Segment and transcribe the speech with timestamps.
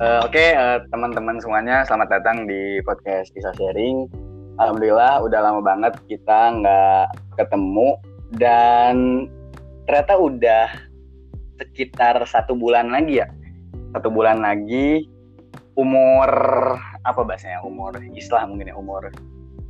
[0.00, 4.08] Uh, Oke, okay, uh, teman-teman semuanya, selamat datang di podcast Kisah Sharing.
[4.56, 8.00] Alhamdulillah, udah lama banget kita nggak ketemu
[8.40, 9.28] dan
[9.84, 10.72] ternyata udah
[11.60, 13.28] sekitar satu bulan lagi ya,
[13.92, 15.04] satu bulan lagi
[15.76, 16.32] umur
[17.04, 19.12] apa bahasanya umur Islah mungkin ya umur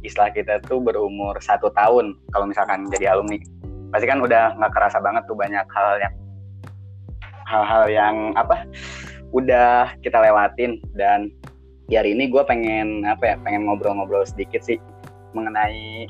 [0.07, 3.43] Islah kita tuh berumur satu tahun kalau misalkan jadi alumni
[3.91, 6.15] pasti kan udah nggak kerasa banget tuh banyak hal yang
[7.51, 8.63] hal-hal yang apa
[9.33, 10.79] udah kita lewatin.
[10.95, 11.35] Dan
[11.91, 14.79] hari ini gue pengen apa ya pengen ngobrol-ngobrol sedikit sih
[15.35, 16.07] mengenai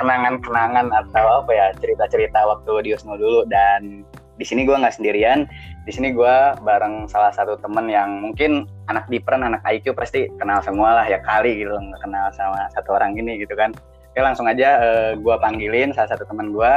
[0.00, 3.44] kenangan-kenangan atau apa ya cerita-cerita waktu di Usno dulu.
[3.48, 4.04] Dan
[4.40, 5.44] di sini gue nggak sendirian.
[5.84, 10.60] Di sini gue bareng salah satu temen yang mungkin anak Dipren anak IQ pasti kenal
[10.64, 13.72] semua lah ya kali gitu nggak kenal sama satu orang ini gitu kan.
[14.10, 16.72] Oke langsung aja uh, eh, gue panggilin salah satu teman gue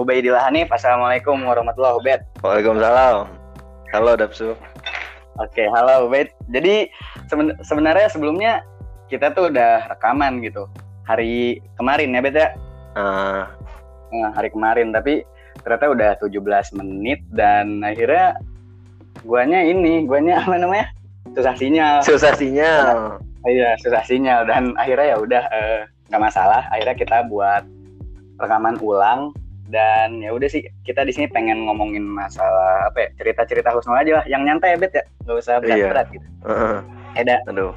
[0.00, 2.40] Ubaidillah Hanif Assalamualaikum warahmatullahi wabarakatuh.
[2.40, 3.41] Waalaikumsalam
[3.92, 4.56] halo Dapsu
[5.40, 6.36] Oke, halo Wait.
[6.52, 6.92] Jadi
[7.24, 8.60] seben sebenarnya sebelumnya
[9.08, 10.68] kita tuh udah rekaman gitu.
[11.08, 12.48] Hari kemarin ya, Bet ya?
[12.92, 13.48] Uh.
[14.12, 15.24] Nah, hari kemarin, tapi
[15.64, 18.36] ternyata udah 17 menit dan akhirnya
[19.24, 20.92] guanya ini, guanya apa namanya?
[21.32, 21.96] Susah sinyal.
[22.04, 23.16] Susah sinyal.
[23.16, 25.80] Nah, iya, susah sinyal dan akhirnya ya udah eh,
[26.12, 26.68] nggak uh, masalah.
[26.76, 27.64] Akhirnya kita buat
[28.36, 29.32] rekaman ulang
[29.72, 34.20] dan ya udah sih kita di sini pengen ngomongin masalah apa ya cerita-cerita Husnul aja
[34.20, 34.24] lah.
[34.28, 35.04] Yang nyantai ya bet ya.
[35.24, 35.60] Nggak usah iya.
[35.64, 36.14] berat-berat iya.
[36.14, 36.78] gitu uh,
[37.16, 37.72] Eda aduh.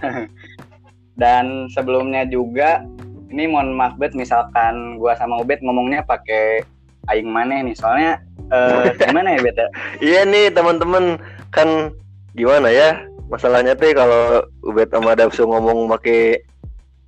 [1.21, 2.83] Dan sebelumnya juga
[3.31, 6.67] ini mohon maaf bet misalkan gua sama Ubed ngomongnya pakai
[7.07, 7.75] aing mana nih.
[7.79, 8.19] Soalnya
[8.51, 9.67] uh, gimana ya bet ya?
[10.03, 11.15] Iya nih teman-teman.
[11.55, 11.95] Kan
[12.35, 12.99] gimana ya
[13.31, 16.43] masalahnya tuh kalau Ubed sama Dapsu ngomong pakai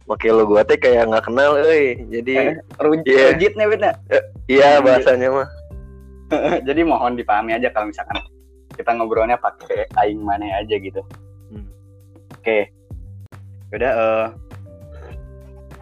[0.07, 3.27] Oke lo gua teh kayak nggak kenal, eh jadi eh, rujit yeah.
[3.35, 3.93] rujit nih bener.
[4.07, 5.47] Eh, iya bahasanya mah.
[6.67, 8.15] jadi mohon dipahami aja kalau misalkan
[8.79, 11.03] kita ngobrolnya pakai aing mana aja gitu.
[11.51, 11.67] Hmm.
[12.39, 12.61] Oke, okay.
[13.75, 14.25] udah uh,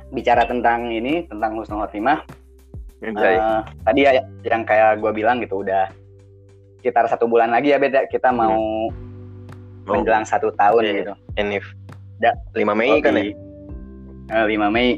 [0.10, 2.26] bicara tentang ini tentang husnul khotimah.
[3.06, 5.94] Uh, tadi ya yang kayak gue bilang gitu udah
[6.82, 9.86] sekitar satu bulan lagi ya beda kita mau hmm.
[9.86, 10.98] menjelang satu tahun yeah.
[10.98, 11.14] gitu.
[11.38, 11.66] Enif.
[12.24, 13.36] Ya, 5 Mei kan ya?
[14.30, 14.90] 5 eh, Mei.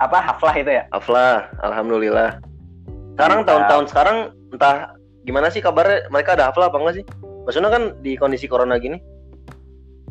[0.00, 0.18] Apa?
[0.20, 0.84] Haflah itu ya?
[0.90, 2.40] Haflah alhamdulillah.
[3.14, 4.16] Sekarang tahun-tahun sekarang
[4.50, 6.08] entah gimana sih kabarnya?
[6.10, 7.04] Mereka ada haflah apa enggak sih?
[7.44, 8.98] Maksudnya kan di kondisi corona gini.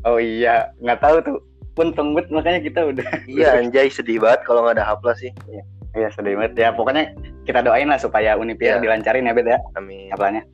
[0.06, 1.38] Oh iya nggak tahu tuh.
[1.74, 5.34] Untung banget makanya kita udah iya anjay sedih banget kalau nggak ada haflah sih.
[5.50, 5.64] Iya,
[5.98, 6.54] iya sedih banget.
[6.54, 7.10] Ya pokoknya
[7.50, 8.80] kita doain lah supaya Unipir ya.
[8.80, 10.14] dilancarin ya Bet ya amin.
[10.14, 10.46] haflahnya.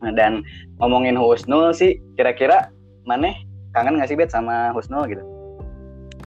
[0.00, 0.44] Nah, dan
[0.80, 2.72] ngomongin Husnul sih kira-kira
[3.04, 3.32] mana
[3.76, 5.24] kangen nggak sih Bet sama Husnul gitu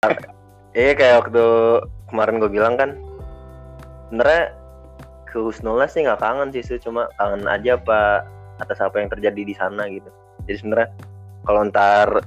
[0.78, 1.44] Iya kayak waktu
[2.06, 2.94] kemarin gue bilang kan
[4.06, 4.54] sebenarnya
[5.26, 8.22] ke Husnula sih nggak kangen sih cuma kangen aja apa
[8.62, 10.06] atas apa yang terjadi di sana gitu.
[10.46, 10.88] Jadi sebenarnya
[11.42, 12.22] kalau ntar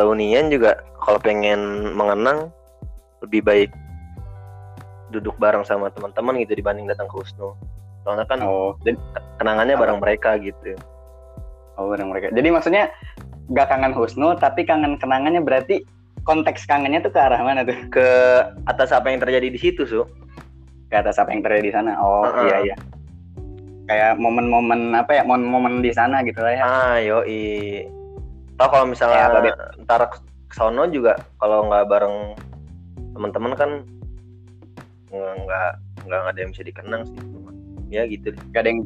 [0.00, 2.48] reunian juga kalau pengen mengenang
[3.20, 3.70] lebih baik
[5.12, 7.52] duduk bareng sama teman-teman gitu dibanding datang ke Husnul.
[8.08, 8.80] Soalnya kan oh,
[9.36, 9.80] kenangannya oh.
[9.84, 10.72] bareng mereka gitu.
[11.76, 12.32] Oh bareng mereka.
[12.32, 12.88] Jadi maksudnya
[13.52, 15.84] nggak kangen Husnul tapi kangen kenangannya berarti
[16.26, 17.78] konteks kangennya tuh ke arah mana tuh?
[17.88, 18.08] Ke
[18.66, 20.02] atas apa yang terjadi di situ, Su.
[20.90, 21.94] Ke atas apa yang terjadi di sana.
[22.02, 22.44] Oh, uh -uh.
[22.50, 22.76] iya iya.
[23.86, 25.22] Kayak momen-momen apa ya?
[25.22, 26.62] Momen-momen di sana gitu lah ya.
[26.66, 27.86] Ah, yoi.
[28.58, 29.54] Tau kalau misalnya ya,
[29.86, 30.18] ntar ke
[30.50, 32.34] sono juga kalau nggak bareng
[33.12, 33.70] teman-teman kan
[35.12, 35.70] nggak
[36.08, 37.36] nggak ada yang bisa dikenang sih
[37.90, 38.34] ya gitu.
[38.50, 38.80] Gak ada yang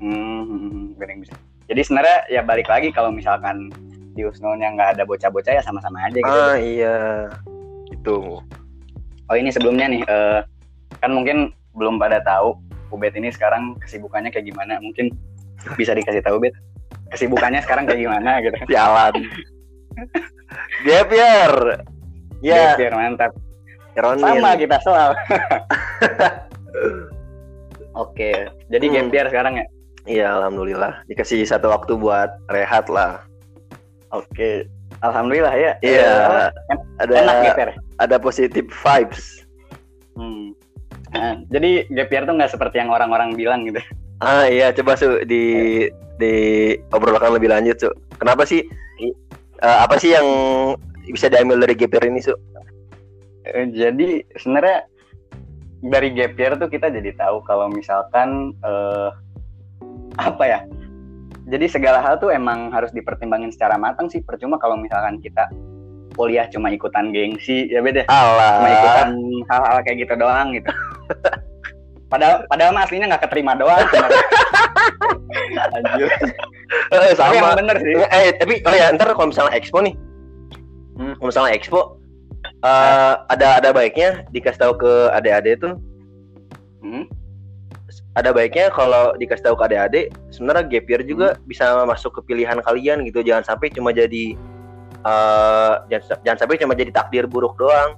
[0.00, 1.34] hmm, hmm, hmm, gak ada yang bisa.
[1.70, 3.70] Jadi sebenarnya ya balik lagi kalau misalkan
[4.14, 6.30] di Usnulnya nggak ada bocah-bocah ya sama-sama aja gitu.
[6.30, 7.28] Ah iya,
[7.90, 8.42] itu.
[9.30, 10.42] Oh ini sebelumnya nih, uh,
[10.98, 12.58] kan mungkin belum pada tahu
[12.90, 14.82] Ubed ini sekarang kesibukannya kayak gimana?
[14.82, 15.14] Mungkin
[15.78, 16.54] bisa dikasih tahu Ubed
[17.14, 18.56] kesibukannya sekarang kayak gimana gitu.
[18.74, 19.14] Jalan.
[20.82, 21.52] Gapir.
[22.42, 22.74] Ya.
[22.74, 23.32] Gapir mantap.
[23.94, 24.22] Ironin.
[24.22, 25.10] Sama kita soal.
[27.98, 29.10] Oke, jadi hmm.
[29.10, 29.66] Sekarang ya?
[30.08, 31.04] Iya, alhamdulillah.
[31.10, 33.26] Dikasih satu waktu buat rehat lah.
[34.10, 34.66] Oke,
[35.06, 35.72] alhamdulillah ya.
[35.86, 36.10] Iya.
[36.26, 36.48] Uh,
[36.98, 37.70] ada enak GPR.
[38.02, 39.46] Ada positif vibes.
[40.18, 40.52] Hmm.
[41.14, 43.78] Nah, jadi GPR tuh nggak seperti yang orang-orang bilang gitu.
[44.20, 45.86] Ah iya, coba su di
[46.20, 46.32] di
[46.92, 47.90] obrolkan lebih lanjut su.
[48.18, 48.66] Kenapa sih?
[49.60, 50.26] Uh, apa sih yang
[51.08, 52.34] bisa diambil dari GPR ini su?
[52.34, 54.90] Uh, jadi sebenarnya
[55.80, 59.14] dari GPR tuh kita jadi tahu kalau misalkan uh,
[60.20, 60.60] apa ya
[61.50, 65.50] jadi segala hal tuh emang harus dipertimbangin secara matang sih percuma kalau misalkan kita
[66.12, 68.50] kuliah cuma ikutan gengsi ya beda Allah.
[68.56, 69.08] cuma ikutan
[69.46, 70.70] hal-hal kayak gitu doang gitu
[72.12, 73.82] padahal padahal mah aslinya nggak keterima doang
[76.90, 77.94] Eh, Tapi emang sama bener sih.
[77.98, 79.94] eh tapi oh ya ntar kalau misalnya expo nih
[80.94, 81.16] Hmm.
[81.16, 81.80] kalau misalnya expo
[82.60, 85.74] eh, ada ada baiknya dikasih tahu ke adik-adik tuh
[86.80, 87.04] Hmm.
[88.10, 92.58] Ada baiknya kalau dikasih tahu ke adik-adik sebenarnya gap year juga bisa masuk ke pilihan
[92.60, 94.34] kalian gitu jangan sampai cuma jadi
[95.00, 97.94] eh jangan, jangan sampai cuma jadi takdir buruk doang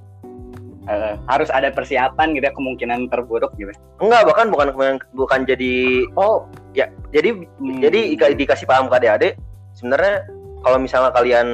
[0.82, 3.70] Eh, harus ada persiapan gitu ya kemungkinan terburuk gitu.
[4.02, 7.78] enggak bahkan bukan bukan, jadi Oh, ya jadi Hmm.
[7.78, 9.38] jadi ika- dikasih paham ke adik-adik
[9.78, 10.26] sebenarnya
[10.66, 11.46] kalau misalnya kalian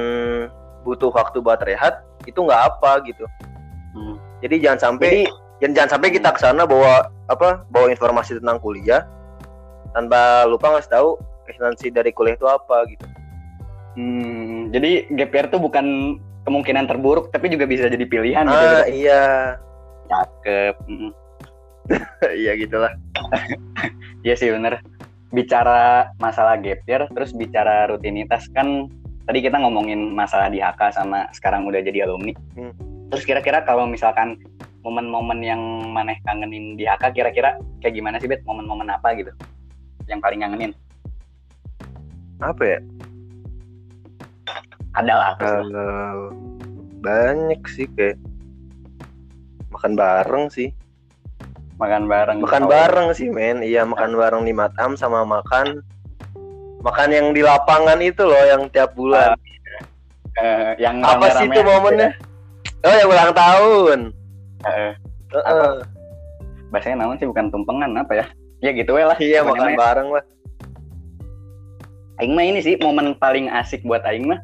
[0.81, 3.21] butuh waktu buat rehat itu nggak apa gitu
[3.93, 4.17] Hmm.
[4.41, 5.23] jadi jangan sampai Jadi
[5.59, 9.05] jangan, jangan sampai kita ke sana bawa apa bawa informasi tentang kuliah
[9.93, 11.09] tanpa lupa ngasih tahu
[11.49, 13.05] esensi dari kuliah itu apa gitu
[13.97, 16.17] hmm, jadi gap year tuh bukan
[16.47, 18.55] kemungkinan terburuk tapi juga bisa jadi pilihan gitu.
[18.55, 19.05] ah gitu.
[19.05, 19.23] iya
[20.09, 20.75] Cakep.
[20.89, 21.11] Mm.
[22.41, 22.91] iya gitulah
[24.25, 24.83] Iya sih bener.
[25.29, 28.89] Bicara masalah gap year, terus bicara rutinitas kan
[29.29, 32.33] tadi kita ngomongin masalah di HK sama sekarang udah jadi alumni.
[32.57, 32.73] Hmm.
[33.13, 34.41] Terus kira-kira kalau misalkan
[34.85, 35.61] momen-momen yang
[35.91, 38.43] maneh kangenin di HK kira-kira kayak gimana sih Bet?
[38.47, 39.31] Momen-momen apa gitu?
[40.07, 40.71] Yang paling ngangenin?
[42.39, 42.79] apa ya
[44.95, 45.31] Ada lah.
[45.37, 46.31] kalau
[46.99, 48.19] banyak sih kayak
[49.71, 50.71] makan bareng sih
[51.79, 52.37] makan bareng.
[52.43, 55.79] makan bareng sih men iya makan bareng di Matam sama makan
[56.83, 59.35] makan yang di lapangan itu loh yang tiap bulan
[60.39, 62.11] eh, yang apa sih itu momennya
[62.83, 63.99] oh yang ulang tahun
[64.67, 64.91] Eh,
[66.69, 68.25] bahasanya namun sih bukan tumpengan apa ya?
[68.59, 69.15] Ya gitu we lah.
[69.23, 70.23] iya makan bareng lah.
[72.19, 74.39] Aing mah ini sih momen paling asik buat Aing mah.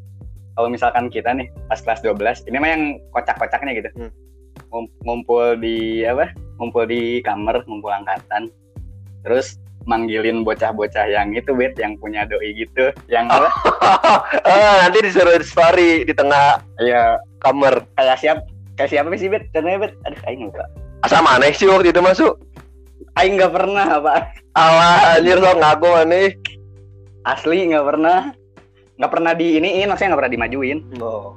[0.55, 3.89] Kalau misalkan kita nih pas kelas 12 ini mah yang kocak-kocaknya gitu.
[3.99, 4.11] Hmm.
[4.71, 6.31] Ngum- ngumpul di apa?
[6.55, 8.47] Ngumpul di kamar ngumpul angkatan.
[9.27, 13.51] Terus manggilin bocah-bocah yang itu bet yang punya doi gitu yang apa?
[14.47, 17.83] Ah, nanti disuruh story di tengah ya kamar.
[17.99, 18.37] Kayak siap
[18.75, 20.65] kayak siapa sih bet contohnya bet aduh Aing lupa.
[21.03, 22.33] Asal mana sih waktu itu masuk
[23.15, 24.13] Aing nggak pernah apa
[24.55, 26.29] alah anjir sok ngaku nih
[27.25, 28.19] asli nggak pernah.
[28.95, 30.79] Nggak pernah di iniin maksudnya nggak pernah dimajuin.
[31.01, 31.35] Oh.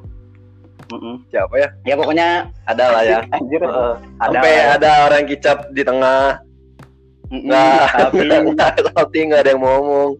[0.88, 1.20] Mm-mm.
[1.28, 1.68] siapa ya?
[1.84, 2.28] Ya pokoknya
[2.64, 3.18] ada lah ya.
[3.36, 3.60] Anjir.
[3.60, 3.94] Heeh.
[4.24, 6.40] ada sampai ada orang kicap di tengah.
[7.28, 8.26] Nggak tapi
[8.96, 10.10] tapi nggak ada yang mau ngomong.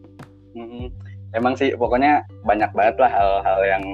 [0.59, 0.85] Mm-mm.
[1.37, 3.85] Emang sih pokoknya banyak banget lah hal-hal yang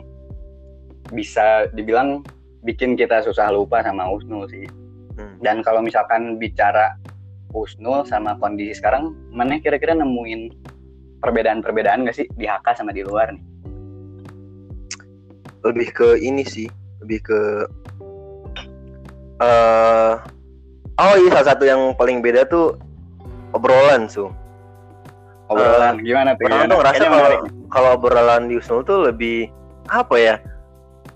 [1.13, 2.25] bisa dibilang
[2.65, 4.65] bikin kita susah lupa sama Husnul sih.
[5.15, 5.37] Hmm.
[5.45, 6.97] Dan kalau misalkan bicara
[7.55, 10.51] Husnul sama kondisi sekarang, mana kira-kira nemuin
[11.23, 13.45] perbedaan-perbedaan gak sih di HK sama di luar nih?
[15.65, 16.69] lebih ke ini sih
[17.01, 17.41] lebih ke
[19.41, 20.13] eh
[21.01, 22.77] oh iya salah satu yang paling beda tuh
[23.57, 24.29] obrolan su
[25.49, 26.49] Obrolan gimana tuh?
[26.49, 26.69] orang Gimana?
[26.69, 27.39] tuh ngerasa Kayaknya kalau
[27.69, 29.49] kalau obrolan di Usnul tuh lebih
[29.93, 30.35] apa ya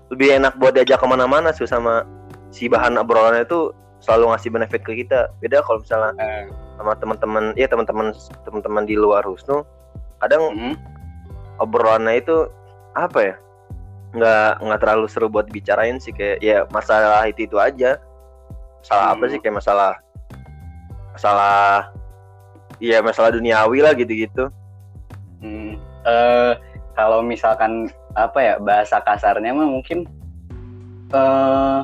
[0.09, 2.05] lebih enak buat diajak ke mana-mana sih sama
[2.49, 3.69] si bahan obrolannya itu
[4.01, 5.29] selalu ngasih benefit ke kita.
[5.43, 6.45] Beda kalau misalnya Eh,
[6.79, 8.15] sama teman-teman ya teman-teman
[8.47, 9.67] teman-teman di luar Husnul
[10.23, 10.75] kadang mm,
[11.59, 12.47] obrolannya itu
[12.95, 13.35] apa ya
[14.15, 17.99] nggak nggak terlalu seru buat dibicarain sih kayak ya masalah itu itu aja.
[18.79, 19.31] Masalah apa Hmm.
[19.35, 19.91] sih kayak masalah
[21.13, 21.91] masalah
[22.79, 24.47] iya masalah duniawi lah gitu-gitu.
[25.43, 25.75] Mm.
[26.07, 26.53] Eh,
[26.95, 30.05] kalau misalkan apa ya bahasa kasarnya mah mungkin
[31.09, 31.79] eh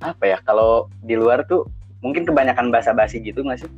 [0.00, 1.68] apa ya kalau di luar tuh
[2.00, 3.70] mungkin kebanyakan bahasa basi gitu nggak sih?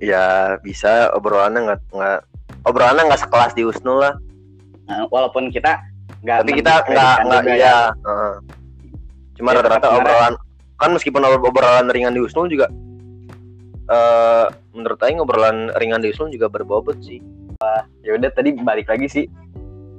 [0.00, 2.20] ya bisa obrolannya nggak nggak
[2.64, 4.14] obrolannya nggak sekelas di Husnul lah
[4.88, 5.84] Nah, walaupun kita
[6.24, 8.34] nggak tapi kita nggak nggak juga iya heeh.
[9.36, 10.34] cuma Ya, rata-rata obrolan
[10.74, 12.72] kan meskipun ob- obrolan ringan di Husnul juga
[13.88, 17.20] eh menurut Aing obrolan ringan di Husnul juga berbobot sih
[18.00, 19.24] ya udah tadi balik lagi sih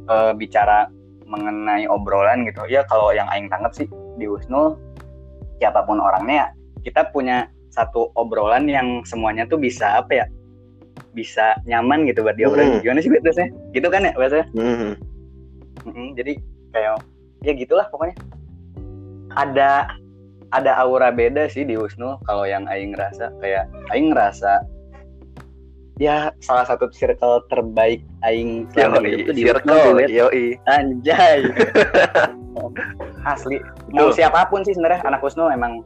[0.07, 0.89] eh, bicara
[1.29, 2.65] mengenai obrolan gitu.
[2.65, 3.85] Ya kalau yang aing tangkap sih
[4.17, 4.75] di Husnul
[5.61, 6.47] siapa pun orangnya ya,
[6.89, 10.25] kita punya satu obrolan yang semuanya tuh bisa apa ya?
[11.13, 12.81] Bisa nyaman gitu buat diobrolin.
[12.81, 12.83] Hmm.
[12.83, 13.49] gimana sih biasanya?
[13.71, 14.45] Gitu kan ya biasanya?
[14.57, 14.91] Mhm.
[15.79, 16.33] Mm-mm, jadi
[16.73, 16.93] kayak
[17.45, 18.17] ya gitulah pokoknya.
[19.37, 19.93] Ada
[20.49, 24.65] ada aura beda sih di Husnul kalau yang Aing ngerasa kayak Aing ngerasa
[26.01, 30.45] ya salah satu circle terbaik Aing selama Yoi, hidup tuh di circle, yoi.
[30.67, 31.39] anjay.
[33.31, 33.63] Asli.
[33.95, 35.79] Mau siapa pun sih sebenarnya anak Husnul emang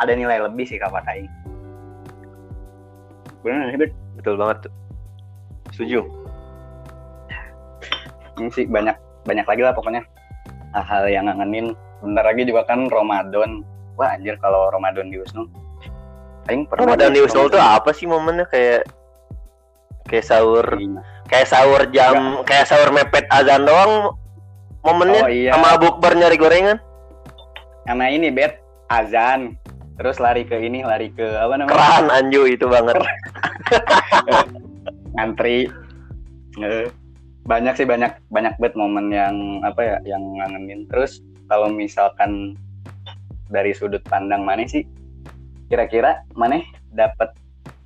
[0.00, 1.28] ada nilai lebih sih kata Aing.
[3.44, 3.92] Sih Bet?
[4.16, 4.68] Betul banget.
[4.68, 4.72] Tuh.
[5.76, 6.00] Setuju.
[8.38, 8.94] ini sih banyak
[9.28, 10.02] banyak lagi lah pokoknya.
[10.72, 11.76] Hal-hal yang ngangenin.
[12.00, 13.60] Bentar lagi juga kan Ramadan.
[13.98, 15.50] Wah anjir kalau Ramadan di Husnul
[16.48, 18.48] Aing pernah Ramadan di Husnul tuh apa sih momennya?
[18.48, 18.88] Kayak
[20.08, 20.64] kayak sahur.
[20.64, 21.04] Iya.
[21.28, 24.16] Kayak sahur jam kayak sahur mepet azan doang
[24.80, 25.52] momennya Oh, iya.
[25.52, 26.78] sama bukber nyari gorengan
[27.84, 29.56] Karena ini bet azan,
[29.96, 31.72] terus lari ke ini, lari ke apa namanya?
[31.72, 32.96] keran anju itu banget
[35.16, 35.72] Ngantri.
[37.48, 40.84] Banyak sih banyak banyak bet momen yang apa ya yang ngangenin.
[40.92, 42.60] Terus kalau misalkan
[43.48, 44.84] dari sudut pandang mana sih
[45.68, 46.60] kira-kira mana
[46.92, 47.32] dapat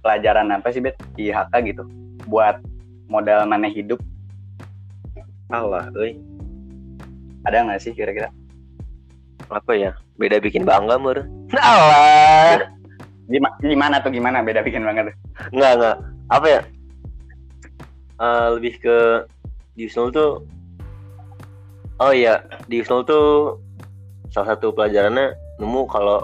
[0.03, 1.87] pelajaran apa sih bet di HK gitu
[2.27, 2.59] buat
[3.13, 4.01] modal mana hidup?
[5.53, 6.17] Allah euy
[7.45, 8.33] ada nggak sih kira-kira?
[9.53, 9.93] Apa ya?
[10.17, 11.21] Beda bikin bangga mur.
[11.61, 12.73] Allah
[13.29, 15.13] Gima- gimana tuh gimana beda bikin banget
[15.53, 15.97] nggak nggak.
[16.33, 16.61] Apa ya?
[18.23, 18.99] Eh, lebih ke
[19.75, 20.31] di Husnul tuh
[21.99, 22.39] oh iya
[22.71, 23.59] di Husnul tuh
[24.31, 26.23] salah satu pelajarannya nemu kalau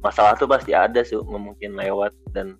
[0.00, 2.56] masalah tuh pasti ada sih nggak mungkin lewat dan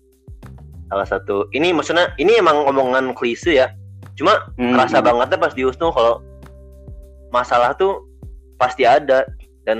[0.85, 3.67] salah satu ini maksudnya ini emang omongan klise ya
[4.15, 5.07] cuma Hmm, kerasa hmm.
[5.07, 6.21] bangetnya pas di Husnul kalau
[7.29, 8.05] masalah tuh
[8.55, 9.27] pasti ada
[9.65, 9.79] dan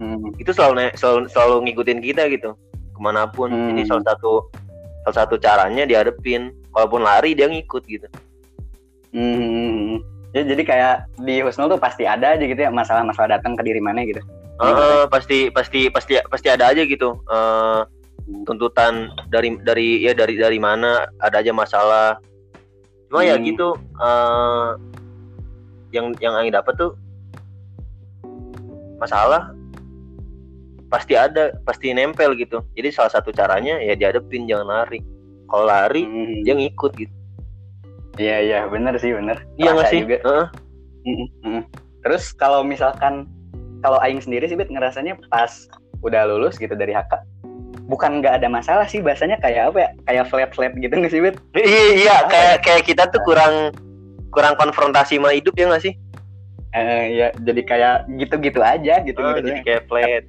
[0.00, 0.32] Hmm.
[0.40, 2.56] itu selalu selalu, selalu ngikutin kita gitu
[2.92, 3.76] ke mana pun Hmm.
[3.76, 4.48] ini salah satu
[5.06, 8.08] salah satu caranya dihadepin walaupun lari dia ngikut gitu
[9.12, 10.02] Hmm.
[10.34, 10.94] Ya, jadi kayak
[11.24, 14.20] di Husnul tuh pasti ada aja gitu ya masalah-masalah datang ke diri mana gitu.
[14.56, 17.80] Eh, pasti pasti pasti pasti ada aja gitu eh,
[18.42, 22.18] tuntutan dari dari ya dari dari mana ada aja masalah
[23.06, 23.46] cuma ya Hmm.
[23.46, 24.68] gitu eh,
[25.94, 26.98] yang yang Aing dapat tuh
[28.96, 29.52] masalah
[30.86, 35.02] pasti ada pasti nempel gitu jadi salah satu caranya ya dihadepin jangan lari
[35.46, 36.42] kalau lari Hmm.
[36.42, 37.14] dia ngikut gitu
[38.16, 39.44] Iya iya bener sih bener.
[39.60, 40.16] iya nggak sih juga.
[40.24, 40.46] Heeh.
[41.04, 41.62] Mm, mm.
[42.00, 43.28] Terus kalau misalkan
[43.84, 45.68] kalau Aing sendiri sih Bet ngerasanya pas
[46.00, 47.12] udah lulus gitu dari HK
[47.86, 49.90] bukan nggak ada masalah sih bahasanya kayak apa ya?
[50.06, 51.36] Kayak flat flat gitu nggak sih Bet?
[51.54, 53.70] iya iya kayak kayak kita tuh kurang
[54.34, 55.94] kurang konfrontasi sama hidup ya nggak sih?
[56.76, 59.48] Eh, ya jadi kayak gitu-gitu aja gitu Ah, gitu.
[59.48, 60.24] jadi kayak flat.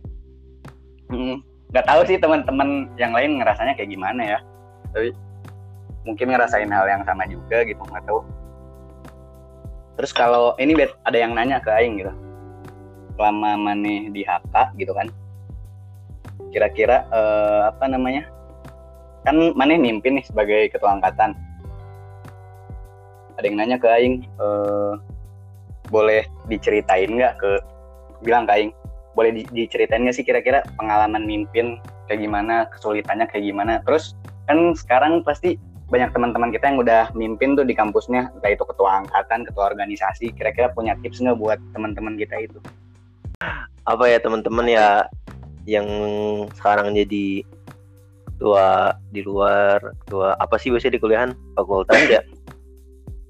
[1.11, 4.39] Mm, nggak tahu sih teman-teman yang lain ngerasanya kayak gimana ya.
[4.95, 5.11] Tapi
[6.07, 8.23] mungkin ngerasain hal yang sama juga gitu nggak tahu.
[9.97, 12.13] Terus kalau ini bet ada yang nanya ke Aing gitu.
[13.17, 15.09] Selama maneh di HK gitu kan
[16.51, 18.27] kira-kira eh, apa namanya?
[19.27, 21.35] Kan maneh mimpin nih sebagai ketua angkatan.
[23.37, 24.93] Ada yang nanya ke Aing eh,
[25.87, 27.51] boleh diceritain nggak ke
[28.25, 28.71] bilang ke Aing
[29.17, 33.73] boleh di- diceritain nggak sih kira-kira pengalaman mimpin kayak gimana kesulitannya kayak gimana?
[33.83, 34.13] Terus
[34.47, 39.03] kan sekarang pasti banyak teman-teman kita yang udah mimpin tuh di kampusnya entah itu ketua
[39.03, 42.59] angkatan ketua organisasi kira-kira punya tips nggak buat teman-teman kita itu?
[43.87, 45.07] Apa ya teman-teman ya
[45.67, 45.85] yang
[46.55, 47.43] sekarang jadi
[48.25, 52.23] ketua di luar ketua apa sih biasanya di kuliahan fakultas ya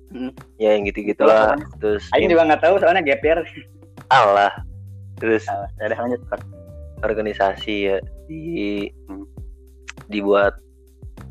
[0.08, 0.32] Hmm.
[0.56, 3.44] ya yang gitu gitulah terus Aing juga nggak tahu soalnya year
[4.08, 4.56] Allah
[5.20, 5.68] terus Salah.
[5.76, 6.22] Ya lanjut
[7.04, 9.28] organisasi ya di Hmm.
[10.08, 10.56] dibuat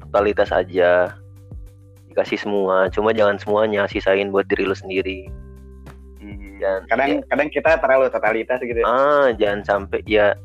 [0.05, 1.09] totalitas aja
[2.07, 5.25] dikasih semua cuma jangan semuanya sisain buat diri lu sendiri
[6.21, 6.61] Hmm.
[6.61, 7.21] Dan- kadang ya.
[7.29, 8.85] kadang kita terlalu totalitas gitu ya.
[8.85, 10.37] ah jangan sampai ya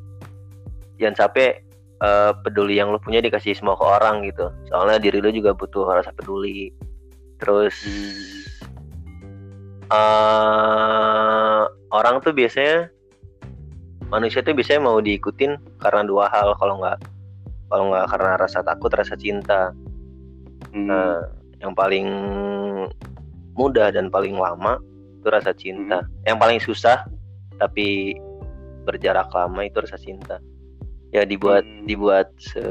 [1.02, 1.66] jangan sampai
[2.06, 5.90] eh, peduli yang lu punya dikasih semua ke orang gitu soalnya diri lu juga butuh
[5.90, 6.70] rasa peduli
[7.42, 7.74] terus
[9.90, 12.94] eh, orang tuh biasanya
[14.14, 17.02] manusia tuh biasanya mau diikutin karena dua hal kalau nggak
[17.72, 19.74] kalau nggak karena rasa takut rasa cinta
[20.72, 20.88] Hmm.
[20.88, 21.18] Nah,
[21.60, 22.08] yang paling
[23.58, 24.78] mudah dan paling lama
[25.20, 26.06] itu rasa cinta.
[26.26, 26.98] Yang paling susah
[27.58, 28.16] tapi
[28.86, 30.38] berjarak lama itu rasa cinta.
[31.12, 31.86] Ya dibuat Hmm.
[31.88, 32.64] dibuat se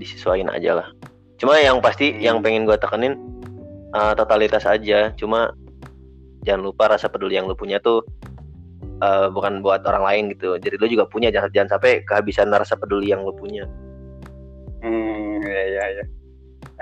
[0.00, 0.88] disesuaikan aja lah.
[1.36, 2.20] Cuma yang pasti Hmm.
[2.20, 3.16] yang pengen gua tekenin
[3.92, 5.12] uh, totalitas aja.
[5.16, 5.52] Cuma
[6.42, 8.02] jangan lupa rasa peduli yang lu punya tuh
[9.04, 10.56] uh, bukan buat orang lain gitu.
[10.56, 13.68] Jadi lu juga punya jangan jangan sampai kehabisan rasa peduli yang lu punya.
[14.82, 16.04] Hmm, ya ya ya.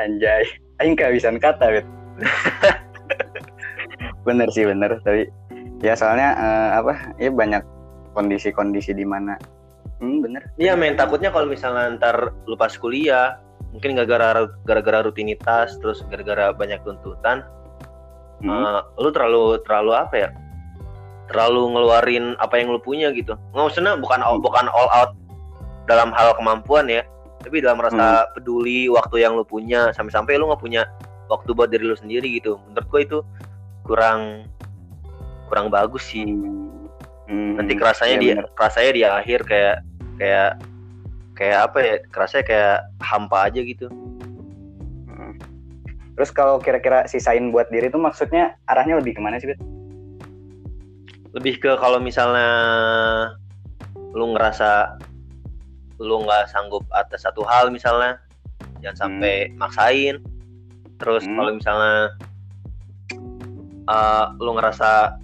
[0.01, 0.45] Anjay,
[0.81, 1.87] aing kehabisan kata, Bet.
[4.29, 5.29] bener sih bener, tapi
[5.85, 6.95] ya soalnya eh, apa?
[7.21, 7.61] Ya banyak
[8.17, 9.37] kondisi-kondisi di mana
[10.01, 10.43] Hmm, bener.
[10.57, 13.37] Iya men takutnya kalau misalnya ntar lu pas kuliah
[13.71, 17.45] mungkin gara-gara gara-gara rutinitas terus gara-gara banyak tuntutan
[18.41, 18.49] Hmm.
[18.51, 20.29] eh, lu terlalu terlalu apa ya
[21.29, 24.43] terlalu ngeluarin apa yang lu punya gitu nggak maksudnya bukan all, Hmm.
[24.43, 25.13] bukan all out
[25.85, 27.05] dalam hal kemampuan ya
[27.41, 30.89] tapi dalam rasa peduli waktu yang lu punya sampai-sampai lu nggak punya
[31.29, 33.19] waktu buat diri lu sendiri gitu menurut gua itu
[33.85, 34.21] kurang
[35.47, 36.25] kurang bagus sih
[37.29, 38.47] Hmm, nanti kerasanya iya di bener.
[38.59, 39.77] kerasanya di akhir kayak
[40.21, 40.61] kayak
[41.33, 43.89] kayak apa ya kerasanya kayak hampa aja gitu
[45.09, 45.35] Hmm.
[46.17, 49.61] Terus kalau kira-kira sisain buat diri itu maksudnya arahnya lebih ke mana sih, Bet?
[51.31, 52.51] lebih ke kalau misalnya
[54.13, 54.99] lu ngerasa
[56.03, 58.19] lu nggak sanggup atas satu hal misalnya
[58.83, 60.19] jangan sampai maksain
[60.99, 61.37] terus Hmm.
[61.39, 61.97] kalau misalnya
[63.87, 65.15] uh, lu ngerasa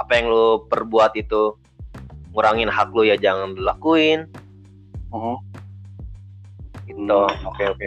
[0.00, 1.52] apa yang lu perbuat itu
[2.34, 4.26] ngurangin hak lu ya jangan dilakuin
[5.08, 5.38] Oh,
[6.84, 7.86] gitu Hmm, oke oke.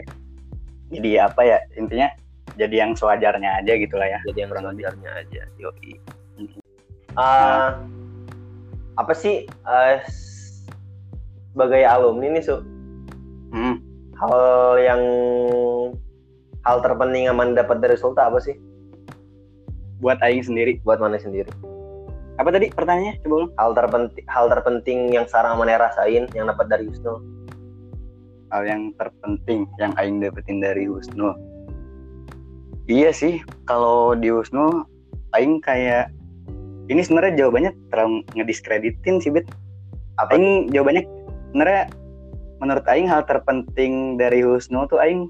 [0.88, 2.08] Jadi apa ya intinya
[2.56, 4.20] jadi yang sewajarnya aja gitu lah ya.
[4.25, 4.88] jadi yang kurang lebih.
[4.88, 5.92] sewajarnya aja yoi.
[7.13, 7.70] Uh,
[8.96, 10.00] apa sih uh,
[11.51, 12.56] sebagai alumni nih su
[13.48, 13.80] Hmm.
[14.16, 14.36] hal
[14.77, 15.01] yang
[16.62, 18.56] hal terpenting yang mana dapat dari Sulta apa sih
[19.98, 20.77] Buat aing sendiri.
[20.82, 21.48] buat mana sendiri
[22.38, 23.13] Apa tadi pertanyaannya?
[23.25, 23.51] Coba ulang.
[23.58, 27.17] hal terpenting hal terpenting yang sekarang mana rasain yang dapat dari Husnul
[28.53, 31.36] Hal yang terpenting yang aing dapetin dari Husnul.
[32.88, 34.88] Iya sih, kalau di Husnul
[35.36, 36.08] aing kayak
[36.88, 39.44] ini sebenarnya jawabannya terlalu ngediskreditin sih, Bet.
[40.17, 41.03] apa Aing jawabannya
[41.51, 41.84] sebenarnya
[42.63, 45.27] menurut aing hal terpenting dari Husnul tuh aing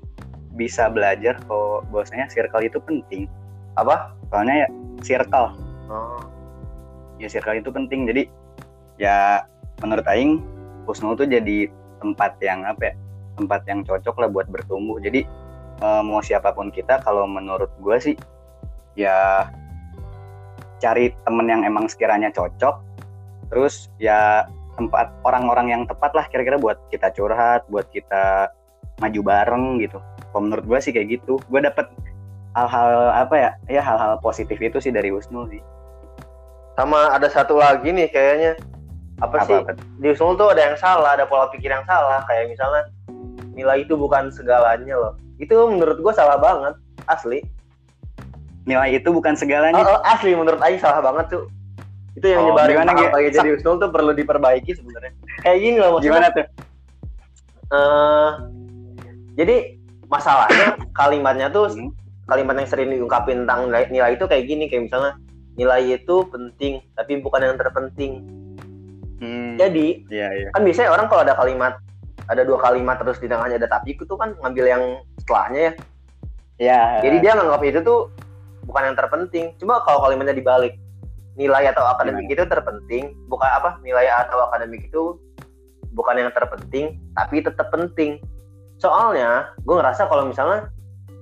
[0.53, 3.25] bisa belajar kalau bahwasanya circle itu penting.
[3.77, 4.69] apa Soalnya ya
[5.05, 5.53] circle
[5.89, 6.21] oh,
[7.17, 8.05] ya circle itu penting.
[8.09, 8.23] Jadi
[9.01, 9.45] ya
[9.81, 10.41] menurut Aing
[10.89, 11.69] Husnul tuh jadi
[11.99, 12.93] tempat yang apa ya
[13.37, 14.97] tempat yang cocok lah buat bertumbuh.
[15.01, 15.25] Jadi
[15.81, 18.15] eh, mau siapa pun kita kalau menurut gue sih
[18.97, 19.49] ya
[20.81, 22.81] cari temen yang emang sekiranya cocok
[23.49, 24.45] terus ya
[24.77, 28.53] tempat orang-orang yang tepat lah kira-kira buat kita curhat buat kita
[29.01, 30.01] maju bareng gitu.
[30.33, 31.41] Kalau menurut gue sih kayak gitu.
[31.49, 31.89] Gue dapet
[32.57, 35.61] hal-hal apa ya ya hal-hal positif itu sih dari Husnul sih
[36.77, 38.53] sama ada satu lagi nih kayaknya.
[39.17, 39.57] Apa, sih?
[39.57, 42.21] apa, di Husnul tuh ada yang salah ada pola pikir yang salah.
[42.29, 42.85] Kayak misalnya
[43.57, 45.17] nilai itu bukan segalanya loh.
[45.41, 46.77] Itu menurut gua salah banget
[47.09, 47.41] asli.
[48.69, 49.81] Nilai itu bukan segalanya.
[49.81, 50.37] Oh, oh, asli.
[50.37, 51.43] Menurut Aing salah banget tuh
[52.17, 55.13] itu yang Oh, nyebarin gimana, kayak jadi Husnul tuh perlu diperbaiki sebenarnya.
[55.41, 56.09] Kayak gini loh maksudnya.
[56.13, 56.45] Gimana tuh?
[57.67, 58.29] Eh,
[59.37, 59.55] jadi
[60.09, 61.89] masalahnya kalimatnya tuh Hmm.
[62.27, 64.65] kalimat yang sering diungkapin tentang nilai, nilai itu kayak gini.
[64.69, 65.13] Kayak misalnya
[65.57, 68.23] nilai itu penting tapi bukan yang terpenting.
[69.17, 70.49] Hmm, jadi iya iya.
[70.53, 71.73] kan biasanya orang kalau ada kalimat
[72.29, 74.83] ada dua kalimat terus di tengahnya ada tapi itu kan ngambil yang
[75.25, 75.73] setelahnya ya.
[76.57, 77.99] Ya jadi dia nganggap itu tuh
[78.69, 79.45] bukan yang terpenting.
[79.57, 80.77] Cuma kalau kalimatnya dibalik
[81.37, 85.17] nilai atau akademik itu terpenting bukan apa nilai atau akademik itu
[85.93, 88.21] bukan yang terpenting tapi tetap penting.
[88.77, 90.69] Soalnya gue ngerasa kalau misalnya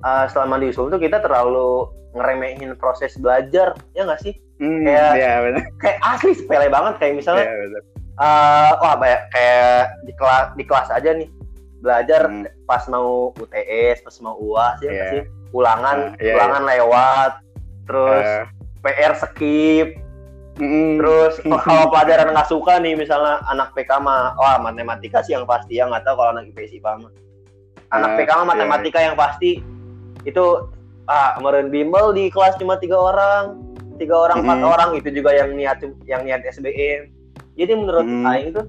[0.02, 4.34] uh, selama di usul tuh kita terlalu ngeremehin proses belajar ya nggak sih?
[4.56, 5.62] Hmm, kayak- iya benar.
[5.78, 7.82] kayak asli sepele banget kayak misalnya iya benar.
[8.16, 11.28] eh wah banyak kayak di kelas di kelas aja nih
[11.78, 12.48] belajar Hmm.
[12.64, 15.14] pas mau UTS pas mau UAS ya nggak Iya.
[15.14, 15.24] sih?
[15.52, 17.32] Ulangan Ah, iya, ulangan lewat
[17.86, 18.44] terus Eh,
[18.82, 19.90] PR skip.
[20.56, 21.36] Mm, terus
[21.68, 25.84] kalau pelajaran nggak suka nih misalnya anak PK mah wah matematika sih yang pasti ya
[25.84, 27.12] nggak tahu kalau anak IPS IPA mah
[27.92, 28.50] anak Ah, PK mah iya.
[28.50, 29.60] matematika yang pasti
[30.26, 30.46] itu
[31.06, 33.62] ah kemarin bimbel di kelas cuma tiga orang
[33.96, 34.74] tiga orang empat Mm-mm.
[34.74, 37.14] orang itu juga yang niat yang niat SBM
[37.56, 38.26] jadi menurut Mm.
[38.28, 38.66] Aing tuh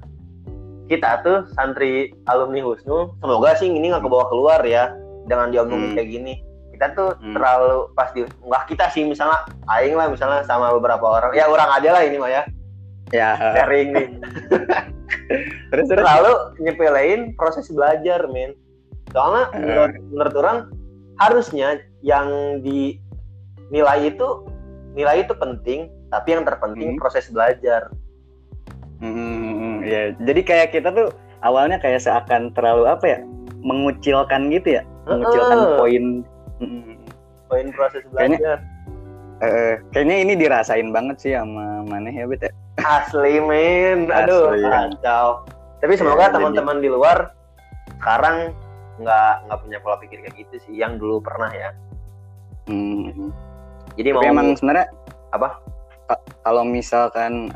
[0.87, 4.93] kita tuh santri alumni Husnul semoga sih ini nggak kebawa keluar ya
[5.27, 5.97] dengan diomongin Mm.
[5.97, 6.35] kayak gini
[6.77, 7.35] kita tuh Mm.
[7.35, 11.73] terlalu pas di nggak kita sih misalnya Aing lah misalnya sama beberapa orang ya orang
[11.73, 12.43] aja lah ini mah ya
[13.11, 14.07] ya sharing nih
[15.73, 18.53] terus terus terlalu nyepelein proses belajar men
[19.11, 19.59] soalnya Eh.
[19.63, 20.59] menurut, menurut orang
[21.17, 21.69] harusnya
[22.01, 22.29] yang
[22.61, 24.29] dinilai itu
[24.93, 27.01] nilai itu penting tapi yang terpenting Hmm.
[27.01, 27.91] proses belajar.
[28.97, 33.19] Hmm, ya jadi kayak kita tuh awalnya kayak seakan terlalu apa ya
[33.61, 35.77] mengucilkan gitu ya mengucilkan Heeh.
[35.77, 36.05] poin
[36.57, 36.97] Mm,
[37.47, 38.59] poin proses Kayaknya- belajar.
[39.37, 42.53] Eh, kayaknya ini dirasain banget sih sama Maneh ya Bet ya?
[42.81, 44.09] Asli men.
[44.09, 44.65] Aduh Asli.
[44.65, 45.45] kacau.
[45.77, 47.37] Tapi semoga Ya, teman-teman di luar
[47.95, 48.57] sekarang
[48.97, 51.71] nggak nggak punya pola pikir kayak gitu sih yang dulu pernah ya.
[52.67, 53.31] Hmm,
[53.95, 54.87] jadi mau tapi emang sebenarnya
[55.31, 55.61] apa?
[56.07, 57.53] ka- kalau misalkan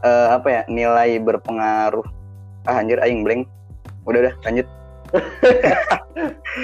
[0.00, 2.04] eh, apa ya nilai berpengaruh
[2.64, 3.44] ah anjir aing blank.
[4.04, 4.66] Udah dah lanjut.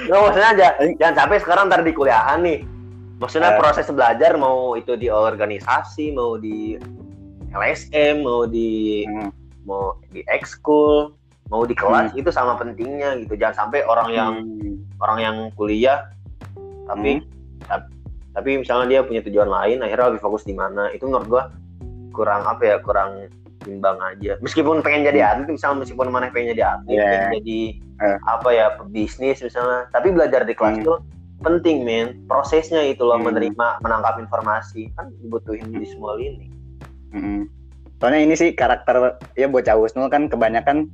[0.06, 0.66] Nggak maksudnya aja
[1.00, 2.60] jangan sampai sekarang ntar di kuliahan nih.
[3.20, 3.58] Maksudnya Eh.
[3.60, 6.80] proses belajar mau itu di organisasi mau di
[7.52, 9.28] LSM mau di Hmm,
[9.68, 11.12] mau di ekskul
[11.50, 16.06] mau di kelas itu sama pentingnya gitu jangan sampai orang yang hmm, orang yang kuliah
[16.86, 17.20] tapi
[17.66, 17.90] tap-
[18.30, 21.44] tapi misalnya dia punya tujuan lain akhirnya lebih fokus di mana itu menurut gua
[22.14, 23.26] kurang apa ya kurang
[23.66, 27.04] imbang aja meskipun pengen jadi atlet misalnya meskipun mana pengen jadi atlet Iya.
[27.04, 27.60] pengen jadi
[28.00, 28.18] Eh.
[28.24, 30.86] apa ya pebisnis misalnya tapi belajar di kelas Hmm.
[30.86, 30.98] tuh
[31.40, 33.28] penting men prosesnya itu loh Hmm.
[33.28, 36.48] menerima menangkap informasi kan dibutuhin di semua lini
[37.10, 37.50] Mm-mm.
[38.00, 40.88] Soalnya ini sih karakter ya bocah Husnul kan kebanyakan